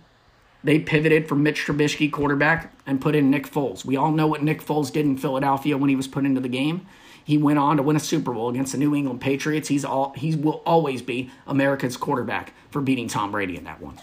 they 0.66 0.80
pivoted 0.80 1.30
from 1.30 1.44
Mitch 1.44 1.64
Trubisky, 1.64 2.12
quarterback, 2.12 2.74
and 2.88 3.00
put 3.00 3.16
in 3.16 3.30
Nick 3.30 3.48
Foles. 3.48 3.86
We 3.86 3.96
all 3.96 4.12
know 4.12 4.26
what 4.26 4.42
Nick 4.42 4.64
Foles 4.64 4.92
did 4.92 5.06
in 5.06 5.16
Philadelphia 5.16 5.78
when 5.78 5.90
he 5.90 5.96
was 5.96 6.08
put 6.08 6.26
into 6.26 6.42
the 6.42 6.50
game. 6.50 6.88
He 7.24 7.38
went 7.38 7.60
on 7.60 7.78
to 7.78 7.84
win 7.84 7.96
a 7.96 8.00
Super 8.00 8.34
Bowl 8.34 8.50
against 8.50 8.72
the 8.72 8.80
New 8.80 8.96
England 8.96 9.22
Patriots. 9.22 9.68
He's 9.68 9.86
all 9.86 10.14
he 10.16 10.36
will 10.36 10.64
always 10.66 11.04
be 11.04 11.30
America's 11.46 11.98
quarterback 11.98 12.54
for 12.72 12.82
beating 12.82 13.08
Tom 13.08 13.32
Brady 13.32 13.58
in 13.58 13.64
that 13.66 13.80
one. 13.80 14.00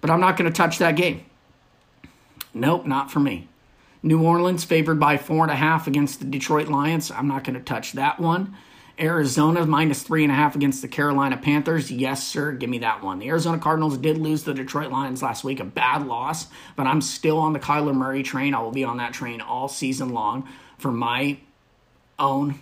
But 0.00 0.10
I'm 0.10 0.20
not 0.20 0.36
going 0.36 0.50
to 0.50 0.56
touch 0.56 0.78
that 0.78 0.96
game. 0.96 1.24
Nope, 2.52 2.84
not 2.84 3.12
for 3.12 3.20
me. 3.20 3.46
New 4.02 4.24
Orleans 4.24 4.64
favored 4.64 4.98
by 4.98 5.18
four 5.18 5.44
and 5.44 5.52
a 5.52 5.56
half 5.56 5.86
against 5.86 6.18
the 6.18 6.26
Detroit 6.26 6.66
Lions. 6.66 7.12
I'm 7.12 7.28
not 7.28 7.44
going 7.44 7.54
to 7.54 7.64
touch 7.64 7.92
that 7.92 8.18
one. 8.18 8.56
Arizona 9.00 9.64
minus 9.64 10.02
three 10.02 10.22
and 10.22 10.32
a 10.32 10.34
half 10.34 10.54
against 10.54 10.82
the 10.82 10.88
Carolina 10.88 11.36
Panthers. 11.36 11.90
Yes, 11.90 12.26
sir. 12.26 12.52
Give 12.52 12.68
me 12.68 12.78
that 12.78 13.02
one. 13.02 13.18
The 13.18 13.28
Arizona 13.28 13.58
Cardinals 13.58 13.96
did 13.96 14.18
lose 14.18 14.44
the 14.44 14.52
Detroit 14.52 14.90
Lions 14.90 15.22
last 15.22 15.42
week, 15.42 15.58
a 15.60 15.64
bad 15.64 16.06
loss, 16.06 16.48
but 16.76 16.86
I'm 16.86 17.00
still 17.00 17.38
on 17.38 17.52
the 17.52 17.60
Kyler 17.60 17.94
Murray 17.94 18.22
train. 18.22 18.54
I 18.54 18.60
will 18.60 18.70
be 18.70 18.84
on 18.84 18.98
that 18.98 19.12
train 19.12 19.40
all 19.40 19.68
season 19.68 20.10
long 20.10 20.48
for 20.78 20.92
my 20.92 21.38
own. 22.18 22.60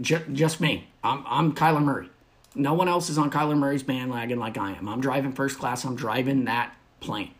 Just, 0.00 0.32
just 0.32 0.60
me. 0.60 0.88
I'm, 1.04 1.24
I'm 1.26 1.54
Kyler 1.54 1.84
Murray. 1.84 2.08
No 2.54 2.74
one 2.74 2.88
else 2.88 3.10
is 3.10 3.18
on 3.18 3.30
Kyler 3.30 3.56
Murray's 3.56 3.82
bandwagon 3.82 4.38
like 4.38 4.56
I 4.56 4.72
am. 4.72 4.88
I'm 4.88 5.00
driving 5.00 5.32
first 5.32 5.58
class. 5.58 5.84
I'm 5.84 5.94
driving 5.94 6.46
that 6.46 6.74
plane. 7.00 7.30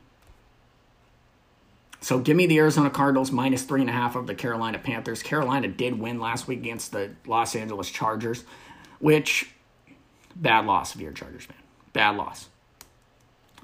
So 2.00 2.18
give 2.20 2.36
me 2.36 2.46
the 2.46 2.58
Arizona 2.58 2.90
Cardinals 2.90 3.32
minus 3.32 3.64
three 3.64 3.80
and 3.80 3.90
a 3.90 3.92
half 3.92 4.14
of 4.14 4.26
the 4.26 4.34
Carolina 4.34 4.78
Panthers. 4.78 5.22
Carolina 5.22 5.68
did 5.68 5.98
win 5.98 6.20
last 6.20 6.46
week 6.46 6.60
against 6.60 6.92
the 6.92 7.10
Los 7.26 7.56
Angeles 7.56 7.90
Chargers, 7.90 8.44
which 9.00 9.50
bad 10.36 10.64
loss 10.64 10.94
of 10.94 11.00
your 11.00 11.12
Chargers, 11.12 11.48
man. 11.48 11.58
Bad 11.92 12.16
loss. 12.16 12.48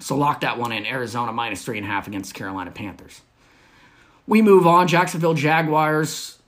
So 0.00 0.16
lock 0.16 0.40
that 0.40 0.58
one 0.58 0.72
in. 0.72 0.84
Arizona 0.84 1.32
minus 1.32 1.64
three 1.64 1.78
and 1.78 1.86
a 1.86 1.90
half 1.90 2.08
against 2.08 2.34
Carolina 2.34 2.72
Panthers. 2.72 3.20
We 4.26 4.42
move 4.42 4.66
on. 4.66 4.88
Jacksonville 4.88 5.34
Jaguars, 5.34 6.38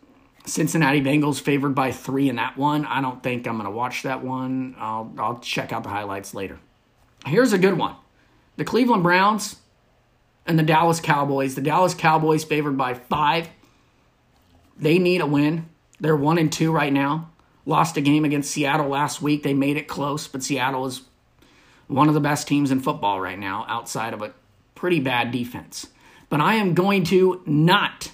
Cincinnati 0.44 1.00
Bengals 1.00 1.40
favored 1.40 1.74
by 1.74 1.92
three 1.92 2.28
in 2.28 2.36
that 2.36 2.56
one. 2.56 2.84
I 2.86 3.00
don't 3.00 3.22
think 3.22 3.46
I'm 3.46 3.54
going 3.54 3.66
to 3.66 3.70
watch 3.70 4.02
that 4.02 4.24
one. 4.24 4.74
I'll, 4.78 5.12
I'll 5.18 5.38
check 5.38 5.72
out 5.72 5.84
the 5.84 5.90
highlights 5.90 6.34
later. 6.34 6.58
Here's 7.24 7.52
a 7.52 7.58
good 7.58 7.76
one. 7.76 7.94
The 8.56 8.64
Cleveland 8.64 9.02
Browns 9.02 9.56
and 10.46 10.58
the 10.58 10.62
Dallas 10.62 11.00
Cowboys. 11.00 11.54
The 11.54 11.60
Dallas 11.60 11.94
Cowboys 11.94 12.44
favored 12.44 12.76
by 12.76 12.94
five. 12.94 13.48
They 14.78 14.98
need 14.98 15.20
a 15.20 15.26
win. 15.26 15.68
They're 16.00 16.16
one 16.16 16.38
and 16.38 16.52
two 16.52 16.72
right 16.72 16.92
now. 16.92 17.30
Lost 17.64 17.96
a 17.96 18.00
game 18.00 18.24
against 18.24 18.50
Seattle 18.50 18.88
last 18.88 19.20
week. 19.20 19.42
They 19.42 19.54
made 19.54 19.76
it 19.76 19.88
close, 19.88 20.28
but 20.28 20.42
Seattle 20.42 20.86
is 20.86 21.02
one 21.88 22.08
of 22.08 22.14
the 22.14 22.20
best 22.20 22.46
teams 22.46 22.70
in 22.70 22.80
football 22.80 23.20
right 23.20 23.38
now 23.38 23.64
outside 23.68 24.12
of 24.12 24.22
a 24.22 24.32
pretty 24.74 25.00
bad 25.00 25.32
defense. 25.32 25.88
But 26.28 26.40
I 26.40 26.54
am 26.54 26.74
going 26.74 27.04
to 27.04 27.42
not, 27.46 28.12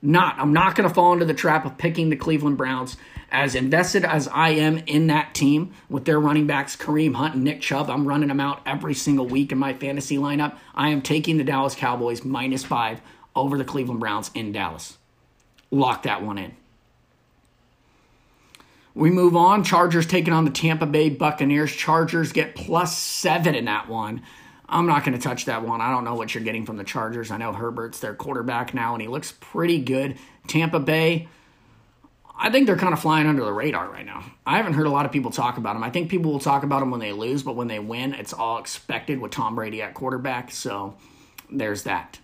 not, 0.00 0.38
I'm 0.38 0.52
not 0.52 0.76
going 0.76 0.88
to 0.88 0.94
fall 0.94 1.12
into 1.12 1.24
the 1.24 1.34
trap 1.34 1.64
of 1.64 1.78
picking 1.78 2.10
the 2.10 2.16
Cleveland 2.16 2.56
Browns. 2.56 2.96
As 3.30 3.54
invested 3.54 4.04
as 4.04 4.26
I 4.28 4.50
am 4.50 4.78
in 4.86 5.08
that 5.08 5.34
team 5.34 5.74
with 5.90 6.06
their 6.06 6.18
running 6.18 6.46
backs, 6.46 6.76
Kareem 6.76 7.14
Hunt 7.14 7.34
and 7.34 7.44
Nick 7.44 7.60
Chubb, 7.60 7.90
I'm 7.90 8.08
running 8.08 8.28
them 8.28 8.40
out 8.40 8.62
every 8.64 8.94
single 8.94 9.26
week 9.26 9.52
in 9.52 9.58
my 9.58 9.74
fantasy 9.74 10.16
lineup. 10.16 10.56
I 10.74 10.88
am 10.88 11.02
taking 11.02 11.36
the 11.36 11.44
Dallas 11.44 11.74
Cowboys 11.74 12.24
minus 12.24 12.64
five 12.64 13.02
over 13.36 13.58
the 13.58 13.64
Cleveland 13.64 14.00
Browns 14.00 14.30
in 14.34 14.52
Dallas. 14.52 14.96
Lock 15.70 16.04
that 16.04 16.22
one 16.22 16.38
in. 16.38 16.56
We 18.94 19.10
move 19.10 19.36
on. 19.36 19.62
Chargers 19.62 20.06
taking 20.06 20.32
on 20.32 20.44
the 20.44 20.50
Tampa 20.50 20.86
Bay 20.86 21.10
Buccaneers. 21.10 21.70
Chargers 21.70 22.32
get 22.32 22.56
plus 22.56 22.96
seven 22.96 23.54
in 23.54 23.66
that 23.66 23.88
one. 23.88 24.22
I'm 24.68 24.86
not 24.86 25.04
going 25.04 25.16
to 25.16 25.22
touch 25.22 25.44
that 25.44 25.62
one. 25.62 25.80
I 25.80 25.90
don't 25.90 26.04
know 26.04 26.14
what 26.14 26.34
you're 26.34 26.42
getting 26.42 26.66
from 26.66 26.78
the 26.78 26.84
Chargers. 26.84 27.30
I 27.30 27.36
know 27.36 27.52
Herbert's 27.52 28.00
their 28.00 28.14
quarterback 28.14 28.74
now, 28.74 28.94
and 28.94 29.00
he 29.00 29.08
looks 29.08 29.32
pretty 29.38 29.78
good. 29.78 30.18
Tampa 30.46 30.80
Bay, 30.80 31.28
I 32.40 32.50
think 32.50 32.66
they're 32.66 32.76
kind 32.76 32.92
of 32.92 33.00
flying 33.00 33.26
under 33.26 33.44
the 33.44 33.52
radar 33.52 33.90
right 33.90 34.06
now. 34.06 34.24
I 34.46 34.56
haven't 34.58 34.74
heard 34.74 34.86
a 34.86 34.90
lot 34.90 35.06
of 35.06 35.12
people 35.12 35.32
talk 35.32 35.58
about 35.58 35.74
them. 35.74 35.82
I 35.82 35.90
think 35.90 36.08
people 36.08 36.30
will 36.30 36.38
talk 36.38 36.62
about 36.62 36.80
them 36.80 36.90
when 36.92 37.00
they 37.00 37.12
lose, 37.12 37.42
but 37.42 37.56
when 37.56 37.66
they 37.66 37.80
win, 37.80 38.14
it's 38.14 38.32
all 38.32 38.58
expected 38.58 39.20
with 39.20 39.32
Tom 39.32 39.56
Brady 39.56 39.82
at 39.82 39.94
quarterback. 39.94 40.52
So 40.52 40.94
there's 41.50 41.82
that. 41.82 42.20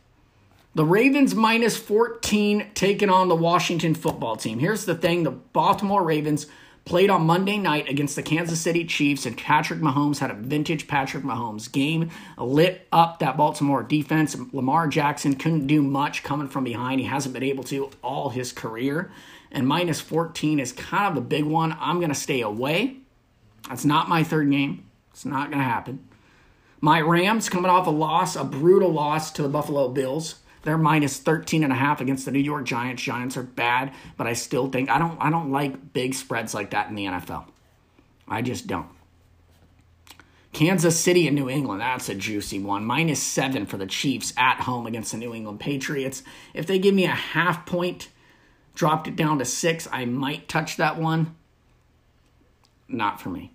The 0.76 0.84
Ravens 0.84 1.34
minus 1.34 1.76
14 1.76 2.70
taking 2.74 3.10
on 3.10 3.28
the 3.28 3.34
Washington 3.34 3.94
football 3.94 4.36
team. 4.36 4.60
Here's 4.60 4.84
the 4.84 4.94
thing 4.94 5.24
the 5.24 5.30
Baltimore 5.30 6.02
Ravens 6.02 6.46
played 6.84 7.10
on 7.10 7.22
Monday 7.22 7.58
night 7.58 7.88
against 7.88 8.14
the 8.14 8.22
Kansas 8.22 8.60
City 8.60 8.84
Chiefs, 8.84 9.24
and 9.24 9.36
Patrick 9.36 9.80
Mahomes 9.80 10.18
had 10.18 10.30
a 10.30 10.34
vintage 10.34 10.86
Patrick 10.86 11.24
Mahomes 11.24 11.70
game, 11.70 12.10
lit 12.36 12.86
up 12.92 13.20
that 13.20 13.36
Baltimore 13.36 13.82
defense. 13.82 14.36
Lamar 14.52 14.86
Jackson 14.86 15.34
couldn't 15.34 15.66
do 15.66 15.82
much 15.82 16.22
coming 16.22 16.48
from 16.48 16.64
behind. 16.64 17.00
He 17.00 17.06
hasn't 17.06 17.32
been 17.32 17.42
able 17.42 17.64
to 17.64 17.90
all 18.02 18.30
his 18.30 18.52
career. 18.52 19.10
And 19.54 19.66
minus 19.66 20.00
14 20.00 20.58
is 20.58 20.72
kind 20.72 21.10
of 21.10 21.16
a 21.16 21.26
big 21.26 21.44
one. 21.44 21.76
I'm 21.80 21.96
going 21.96 22.10
to 22.10 22.14
stay 22.14 22.42
away. 22.42 22.96
That's 23.68 23.84
not 23.84 24.08
my 24.08 24.24
third 24.24 24.50
game. 24.50 24.84
It's 25.12 25.24
not 25.24 25.48
going 25.48 25.62
to 25.62 25.64
happen. 25.64 26.06
My 26.80 27.00
Rams 27.00 27.48
coming 27.48 27.70
off 27.70 27.86
a 27.86 27.90
loss, 27.90 28.36
a 28.36 28.44
brutal 28.44 28.92
loss 28.92 29.30
to 29.30 29.42
the 29.42 29.48
Buffalo 29.48 29.88
Bills. 29.88 30.34
They're 30.62 30.76
minus 30.76 31.18
13 31.18 31.62
and 31.62 31.72
a 31.72 31.76
half 31.76 32.00
against 32.00 32.24
the 32.24 32.30
New 32.30 32.40
York 32.40 32.64
Giants. 32.64 33.02
Giants 33.02 33.36
are 33.36 33.42
bad, 33.42 33.92
but 34.16 34.26
I 34.26 34.32
still 34.32 34.68
think 34.68 34.90
I 34.90 34.98
don't 34.98 35.16
I 35.20 35.30
don't 35.30 35.52
like 35.52 35.92
big 35.92 36.14
spreads 36.14 36.52
like 36.52 36.70
that 36.70 36.88
in 36.88 36.94
the 36.94 37.04
NFL. 37.04 37.46
I 38.26 38.42
just 38.42 38.66
don't. 38.66 38.88
Kansas 40.52 40.98
City 40.98 41.26
and 41.26 41.36
New 41.36 41.50
England, 41.50 41.80
that's 41.80 42.08
a 42.08 42.14
juicy 42.14 42.60
one. 42.60 42.84
Minus 42.84 43.22
seven 43.22 43.66
for 43.66 43.76
the 43.76 43.86
Chiefs 43.86 44.32
at 44.36 44.60
home 44.60 44.86
against 44.86 45.12
the 45.12 45.18
New 45.18 45.34
England 45.34 45.60
Patriots. 45.60 46.22
If 46.54 46.66
they 46.66 46.78
give 46.78 46.94
me 46.94 47.04
a 47.04 47.08
half 47.08 47.66
point, 47.66 48.08
dropped 48.74 49.08
it 49.08 49.16
down 49.16 49.38
to 49.38 49.44
six, 49.44 49.88
I 49.90 50.04
might 50.04 50.48
touch 50.48 50.76
that 50.76 50.98
one. 50.98 51.36
Not 52.88 53.20
for 53.20 53.30
me. 53.30 53.52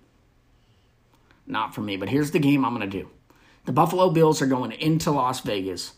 Not 1.46 1.74
for 1.74 1.82
me. 1.82 1.98
But 1.98 2.10
here's 2.10 2.32
the 2.32 2.40
game 2.40 2.64
I'm 2.64 2.76
going 2.76 2.90
to 2.90 2.98
do 2.98 3.10
the 3.66 3.72
Buffalo 3.72 4.10
Bills 4.10 4.42
are 4.42 4.48
going 4.48 4.72
into 4.72 5.12
Las 5.12 5.42
Vegas 5.42 5.94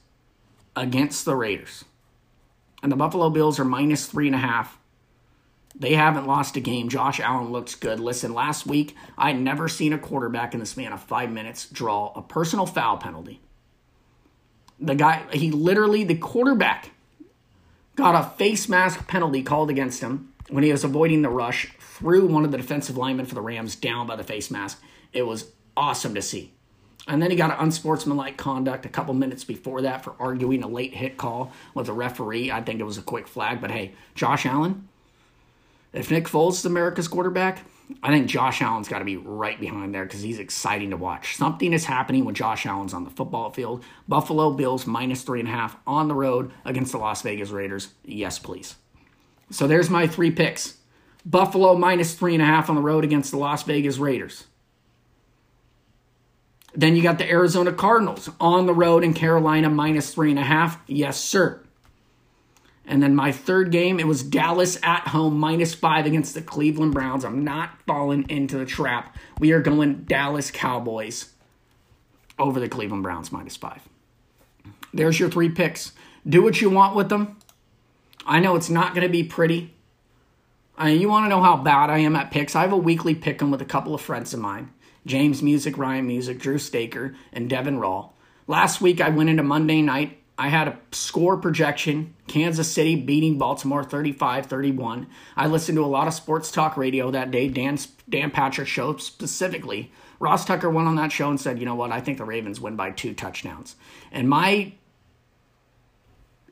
against 0.76 1.26
the 1.26 1.36
Raiders. 1.36 1.86
And 2.84 2.92
the 2.92 2.96
Buffalo 2.98 3.30
Bills 3.30 3.60
are 3.60 3.66
minus 3.66 4.08
three 4.08 4.28
and 4.28 4.36
a 4.36 4.40
half. 4.40 4.80
They 5.76 5.94
haven't 5.94 6.28
lost 6.28 6.58
a 6.58 6.60
game. 6.60 6.90
Josh 6.90 7.20
Allen 7.20 7.52
looks 7.52 7.76
good. 7.76 8.00
Listen, 8.00 8.34
last 8.34 8.66
week, 8.66 8.96
I'd 9.18 9.40
never 9.40 9.70
seen 9.70 9.94
a 9.94 9.98
quarterback 9.98 10.54
in 10.54 10.60
the 10.60 10.66
span 10.66 10.92
of 10.92 11.02
five 11.02 11.32
minutes 11.32 11.70
draw 11.70 12.12
a 12.16 12.22
personal 12.22 12.66
foul 12.66 12.98
penalty. 12.98 13.40
The 14.80 14.96
guy, 14.96 15.24
he 15.32 15.52
literally, 15.52 16.04
the 16.04 16.16
quarterback, 16.16 16.92
got 18.02 18.16
a 18.16 18.30
face 18.38 18.68
mask 18.68 19.08
penalty 19.08 19.44
called 19.44 19.70
against 19.70 20.02
him 20.02 20.34
when 20.50 20.64
he 20.64 20.72
was 20.72 20.84
avoiding 20.84 21.22
the 21.22 21.30
rush, 21.30 21.72
threw 21.80 22.26
one 22.28 22.44
of 22.44 22.52
the 22.52 22.58
defensive 22.58 22.98
linemen 22.98 23.26
for 23.26 23.36
the 23.36 23.42
Rams 23.42 23.76
down 23.76 24.08
by 24.08 24.16
the 24.16 24.24
face 24.24 24.52
mask. 24.52 24.82
It 25.14 25.24
was 25.24 25.52
awesome 25.78 26.14
to 26.16 26.22
see. 26.22 26.54
And 27.08 27.22
then 27.22 27.32
he 27.32 27.38
got 27.38 27.52
an 27.52 27.58
unsportsmanlike 27.60 28.38
conduct 28.38 28.86
a 28.86 28.90
couple 28.90 29.14
minutes 29.14 29.44
before 29.44 29.82
that 29.82 30.04
for 30.04 30.14
arguing 30.20 30.62
a 30.64 30.68
late 30.68 30.94
hit 30.94 31.18
call 31.18 31.52
with 31.74 31.90
a 31.90 31.94
referee. 31.94 32.52
I 32.52 32.62
think 32.62 32.80
it 32.80 32.86
was 32.86 32.98
a 32.98 33.04
quick 33.04 33.28
flag. 33.28 33.60
But 33.60 33.72
hey, 33.72 33.94
Josh 34.14 34.46
Allen, 34.46 34.88
if 35.94 36.12
Nick 36.12 36.26
Foles 36.26 36.54
is 36.54 36.66
America's 36.66 37.08
quarterback, 37.08 37.66
I 38.04 38.10
think 38.10 38.28
Josh 38.28 38.62
Allen's 38.62 38.88
got 38.88 39.00
to 39.00 39.06
be 39.06 39.18
right 39.18 39.60
behind 39.60 39.94
there 39.94 40.06
because 40.06 40.22
he's 40.22 40.40
exciting 40.40 40.90
to 40.92 40.98
watch. 40.98 41.38
Something 41.38 41.74
is 41.74 41.86
happening 41.86 42.26
when 42.26 42.36
Josh 42.36 42.66
Allen's 42.66 42.94
on 42.94 43.04
the 43.04 43.10
football 43.10 43.50
field. 43.52 43.84
Buffalo 44.08 44.52
Bills 44.52 44.88
minus 44.88 45.24
three 45.24 45.40
and 45.40 45.50
a 45.50 45.52
half 45.52 45.78
on 45.86 46.08
the 46.08 46.16
road 46.16 46.52
against 46.66 46.92
the 46.92 46.98
Las 46.98 47.22
Vegas 47.22 47.50
Raiders. 47.50 47.90
Yes, 48.04 48.40
please. 48.40 48.76
So 49.50 49.68
there's 49.68 49.90
my 49.90 50.08
three 50.08 50.32
picks 50.32 50.78
Buffalo 51.26 51.76
minus 51.76 52.14
three 52.14 52.34
and 52.34 52.42
a 52.42 52.46
half 52.46 52.70
on 52.70 52.76
the 52.76 52.82
road 52.82 53.04
against 53.04 53.32
the 53.32 53.38
Las 53.38 53.64
Vegas 53.64 53.98
Raiders. 53.98 54.46
Then 56.74 56.96
you 56.96 57.04
got 57.04 57.18
the 57.18 57.30
Arizona 57.30 57.74
Cardinals 57.74 58.30
on 58.40 58.66
the 58.66 58.74
road 58.74 59.04
in 59.04 59.14
Carolina 59.14 59.70
minus 59.70 60.14
three 60.14 60.30
and 60.30 60.40
a 60.40 60.44
half. 60.44 60.82
Yes, 60.88 61.20
sir. 61.20 61.61
And 62.92 63.02
then 63.02 63.16
my 63.16 63.32
third 63.32 63.72
game, 63.72 64.02
it 64.02 64.06
was 64.06 64.22
Dallas 64.22 64.78
at 64.84 65.08
home 65.08 65.40
minus 65.40 65.74
five 65.74 66.06
against 66.06 66.34
the 66.34 66.42
Cleveland 66.42 66.94
Browns. 66.94 67.24
I'm 67.24 67.46
not 67.46 67.82
falling 67.88 68.30
into 68.30 68.58
the 68.58 68.66
trap. 68.66 69.16
We 69.40 69.54
are 69.54 69.62
going 69.62 70.04
Dallas 70.04 70.52
Cowboys 70.52 71.32
over 72.38 72.60
the 72.60 72.68
Cleveland 72.68 73.04
Browns 73.04 73.32
minus 73.32 73.56
five. 73.56 73.82
There's 74.94 75.18
your 75.22 75.30
three 75.30 75.48
picks. 75.48 75.94
Do 76.28 76.44
what 76.44 76.60
you 76.60 76.70
want 76.70 76.98
with 76.98 77.08
them. 77.08 77.38
I 78.26 78.42
know 78.42 78.58
it's 78.58 78.70
not 78.70 78.94
going 78.94 79.08
to 79.08 79.12
be 79.12 79.24
pretty. 79.24 79.74
I 80.78 80.90
you 80.90 81.08
want 81.08 81.24
to 81.24 81.30
know 81.30 81.42
how 81.42 81.56
bad 81.56 81.90
I 81.90 82.00
am 82.00 82.18
at 82.18 82.30
picks? 82.30 82.58
I 82.58 82.62
have 82.62 82.74
a 82.74 82.78
weekly 82.78 83.16
pick 83.16 83.42
'em 83.42 83.52
with 83.52 83.62
a 83.62 83.66
couple 83.66 83.96
of 83.96 84.02
friends 84.02 84.34
of 84.34 84.42
mine. 84.42 84.70
James 85.06 85.42
Music, 85.42 85.78
Ryan 85.78 86.08
Music, 86.08 86.40
Drew 86.40 86.58
Staker, 86.58 87.16
and 87.32 87.50
Devin 87.50 87.80
Rawl. 87.80 88.10
Last 88.48 88.82
week 88.82 89.00
I 89.00 89.08
went 89.08 89.30
into 89.30 89.44
Monday 89.44 89.82
night. 89.82 90.21
I 90.38 90.48
had 90.50 90.68
a 90.68 90.80
score 90.92 91.38
projection 91.38 92.16
Kansas 92.28 92.72
City 92.72 92.96
beating 92.96 93.38
Baltimore 93.38 93.84
35 93.84 94.48
31. 94.48 95.08
I 95.36 95.48
listened 95.48 95.76
to 95.76 95.86
a 95.86 95.88
lot 95.88 96.08
of 96.08 96.14
sports 96.14 96.52
talk 96.52 96.78
radio 96.78 97.12
that 97.12 97.32
day, 97.32 97.48
Dan, 97.48 97.78
Dan 98.10 98.32
Patrick 98.32 98.68
show 98.68 98.98
specifically. 98.98 99.92
Ross 100.20 100.46
Tucker 100.46 100.70
went 100.70 100.88
on 100.88 100.96
that 100.96 101.12
show 101.12 101.30
and 101.30 101.40
said, 101.40 101.60
you 101.60 101.66
know 101.66 101.76
what, 101.76 101.92
I 101.92 102.00
think 102.00 102.18
the 102.18 102.26
Ravens 102.26 102.62
win 102.62 102.76
by 102.76 102.92
two 102.92 103.14
touchdowns. 103.14 103.76
And 104.12 104.30
my 104.30 104.74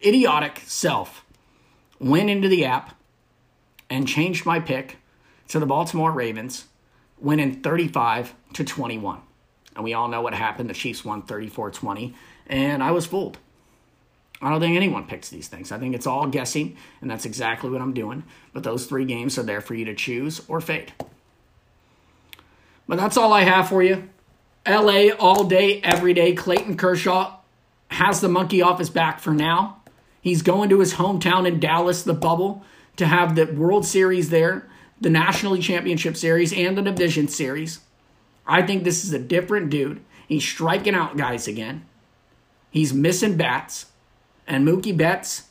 idiotic 0.04 0.64
self 0.66 1.26
went 2.00 2.30
into 2.30 2.48
the 2.48 2.66
app 2.66 2.96
and 3.90 4.08
changed 4.08 4.46
my 4.46 4.60
pick 4.60 4.98
to 5.50 5.60
the 5.60 5.66
Baltimore 5.66 6.12
Ravens 6.12 6.66
winning 7.20 7.62
35 7.62 8.34
to 8.54 8.64
21. 8.64 9.22
And 9.76 9.84
we 9.84 9.94
all 9.94 10.08
know 10.08 10.22
what 10.22 10.34
happened. 10.34 10.70
The 10.70 10.74
Chiefs 10.74 11.06
won 11.06 11.22
34 11.22 11.72
20. 11.72 12.16
And 12.48 12.84
I 12.84 12.92
was 12.92 13.06
fooled. 13.06 13.38
I 14.42 14.50
don't 14.50 14.62
think 14.62 14.76
anyone 14.76 15.06
picks 15.06 15.30
these 15.30 15.48
things. 15.48 15.72
I 15.72 15.78
think 15.80 15.96
it's 15.96 16.08
all 16.08 16.28
guessing, 16.28 16.78
and 17.02 17.12
that's 17.12 17.26
exactly 17.26 17.70
what 17.70 17.82
I'm 17.82 17.94
doing. 17.94 18.24
But 18.54 18.64
those 18.64 18.86
three 18.86 19.06
games 19.06 19.38
are 19.38 19.44
there 19.44 19.62
for 19.62 19.76
you 19.76 19.86
to 19.86 19.96
choose 19.96 20.42
or 20.48 20.62
fade. 20.62 20.94
But 22.88 22.98
that's 22.98 23.18
all 23.18 23.34
I 23.34 23.44
have 23.44 23.68
for 23.70 23.84
you. 23.84 24.10
LA 24.68 25.10
all 25.20 25.44
day, 25.44 25.82
every 25.82 26.14
day. 26.14 26.34
Clayton 26.34 26.78
Kershaw 26.78 27.38
has 27.90 28.22
the 28.22 28.30
monkey 28.30 28.62
off 28.62 28.80
his 28.80 28.90
back 28.90 29.20
for 29.20 29.34
now. 29.34 29.82
He's 30.22 30.42
going 30.42 30.70
to 30.70 30.80
his 30.80 30.96
hometown 30.96 31.48
in 31.48 31.60
Dallas, 31.60 32.04
the 32.04 32.14
bubble, 32.14 32.64
to 32.98 33.06
have 33.06 33.36
the 33.36 33.46
World 33.46 33.86
Series 33.86 34.30
there 34.30 34.70
the 35.02 35.10
National 35.10 35.54
League 35.54 35.64
Championship 35.64 36.18
Series 36.18 36.54
and 36.54 36.78
the 36.78 36.82
Division 36.82 37.28
Series. 37.28 37.80
I 38.46 38.62
think 38.62 38.84
this 38.84 39.04
is 39.04 39.14
a 39.14 39.20
different 39.20 39.70
dude. 39.70 40.02
He's 40.28 40.44
striking 40.44 40.96
out 40.96 41.18
guys 41.18 41.48
again. 41.48 41.86
He's 42.70 42.94
missing 42.94 43.38
bats. 43.38 43.88
And 44.50 44.68
Mookie 44.68 44.98
Betts, 44.98 45.44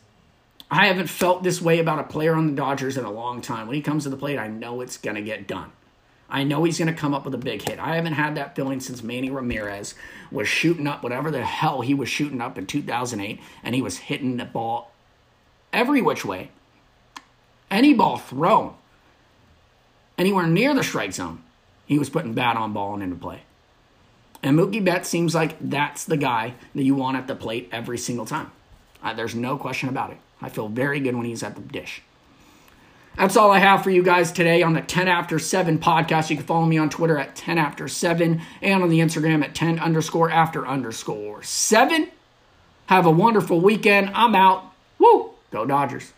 I 0.72 0.88
haven't 0.88 1.06
felt 1.06 1.44
this 1.44 1.62
way 1.62 1.78
about 1.78 2.00
a 2.00 2.04
player 2.04 2.34
on 2.34 2.48
the 2.48 2.52
Dodgers 2.52 2.96
in 2.96 3.04
a 3.04 3.10
long 3.10 3.40
time. 3.40 3.68
When 3.68 3.76
he 3.76 3.80
comes 3.80 4.02
to 4.02 4.10
the 4.10 4.16
plate, 4.16 4.38
I 4.38 4.48
know 4.48 4.80
it's 4.80 4.98
going 4.98 5.14
to 5.14 5.22
get 5.22 5.46
done. 5.46 5.70
I 6.28 6.42
know 6.42 6.64
he's 6.64 6.78
going 6.78 6.92
to 6.92 7.00
come 7.00 7.14
up 7.14 7.24
with 7.24 7.32
a 7.34 7.38
big 7.38 7.66
hit. 7.66 7.78
I 7.78 7.94
haven't 7.94 8.14
had 8.14 8.34
that 8.34 8.54
feeling 8.56 8.80
since 8.80 9.02
Manny 9.02 9.30
Ramirez 9.30 9.94
was 10.30 10.48
shooting 10.48 10.86
up 10.86 11.02
whatever 11.02 11.30
the 11.30 11.44
hell 11.44 11.80
he 11.80 11.94
was 11.94 12.08
shooting 12.08 12.40
up 12.40 12.58
in 12.58 12.66
2008, 12.66 13.40
and 13.62 13.74
he 13.74 13.80
was 13.80 13.96
hitting 13.96 14.36
the 14.36 14.44
ball 14.44 14.90
every 15.72 16.02
which 16.02 16.24
way. 16.24 16.50
Any 17.70 17.94
ball 17.94 18.18
thrown 18.18 18.74
anywhere 20.18 20.46
near 20.46 20.74
the 20.74 20.82
strike 20.82 21.12
zone, 21.12 21.42
he 21.86 21.98
was 21.98 22.10
putting 22.10 22.34
bat 22.34 22.56
on 22.56 22.72
ball 22.72 22.94
and 22.94 23.02
into 23.02 23.16
play. 23.16 23.42
And 24.42 24.58
Mookie 24.58 24.84
Betts 24.84 25.08
seems 25.08 25.34
like 25.34 25.56
that's 25.60 26.04
the 26.04 26.16
guy 26.16 26.54
that 26.74 26.82
you 26.82 26.94
want 26.94 27.16
at 27.16 27.26
the 27.26 27.34
plate 27.34 27.68
every 27.72 27.96
single 27.96 28.26
time. 28.26 28.50
Uh, 29.02 29.14
there's 29.14 29.34
no 29.34 29.56
question 29.56 29.88
about 29.88 30.10
it. 30.10 30.18
I 30.40 30.48
feel 30.48 30.68
very 30.68 31.00
good 31.00 31.16
when 31.16 31.26
he's 31.26 31.42
at 31.42 31.54
the 31.54 31.62
dish. 31.62 32.02
That's 33.16 33.36
all 33.36 33.50
I 33.50 33.58
have 33.58 33.82
for 33.82 33.90
you 33.90 34.04
guys 34.04 34.30
today 34.30 34.62
on 34.62 34.74
the 34.74 34.80
10 34.80 35.08
after 35.08 35.40
7 35.40 35.78
podcast. 35.78 36.30
You 36.30 36.36
can 36.36 36.46
follow 36.46 36.66
me 36.66 36.78
on 36.78 36.88
Twitter 36.88 37.18
at 37.18 37.34
10 37.34 37.58
after 37.58 37.88
7 37.88 38.40
and 38.62 38.82
on 38.82 38.88
the 38.88 39.00
Instagram 39.00 39.42
at 39.42 39.56
10 39.56 39.80
underscore 39.80 40.30
after 40.30 40.64
underscore 40.64 41.42
7. 41.42 42.08
Have 42.86 43.06
a 43.06 43.10
wonderful 43.10 43.60
weekend. 43.60 44.10
I'm 44.14 44.36
out. 44.36 44.72
Woo! 44.98 45.30
Go 45.50 45.66
Dodgers. 45.66 46.12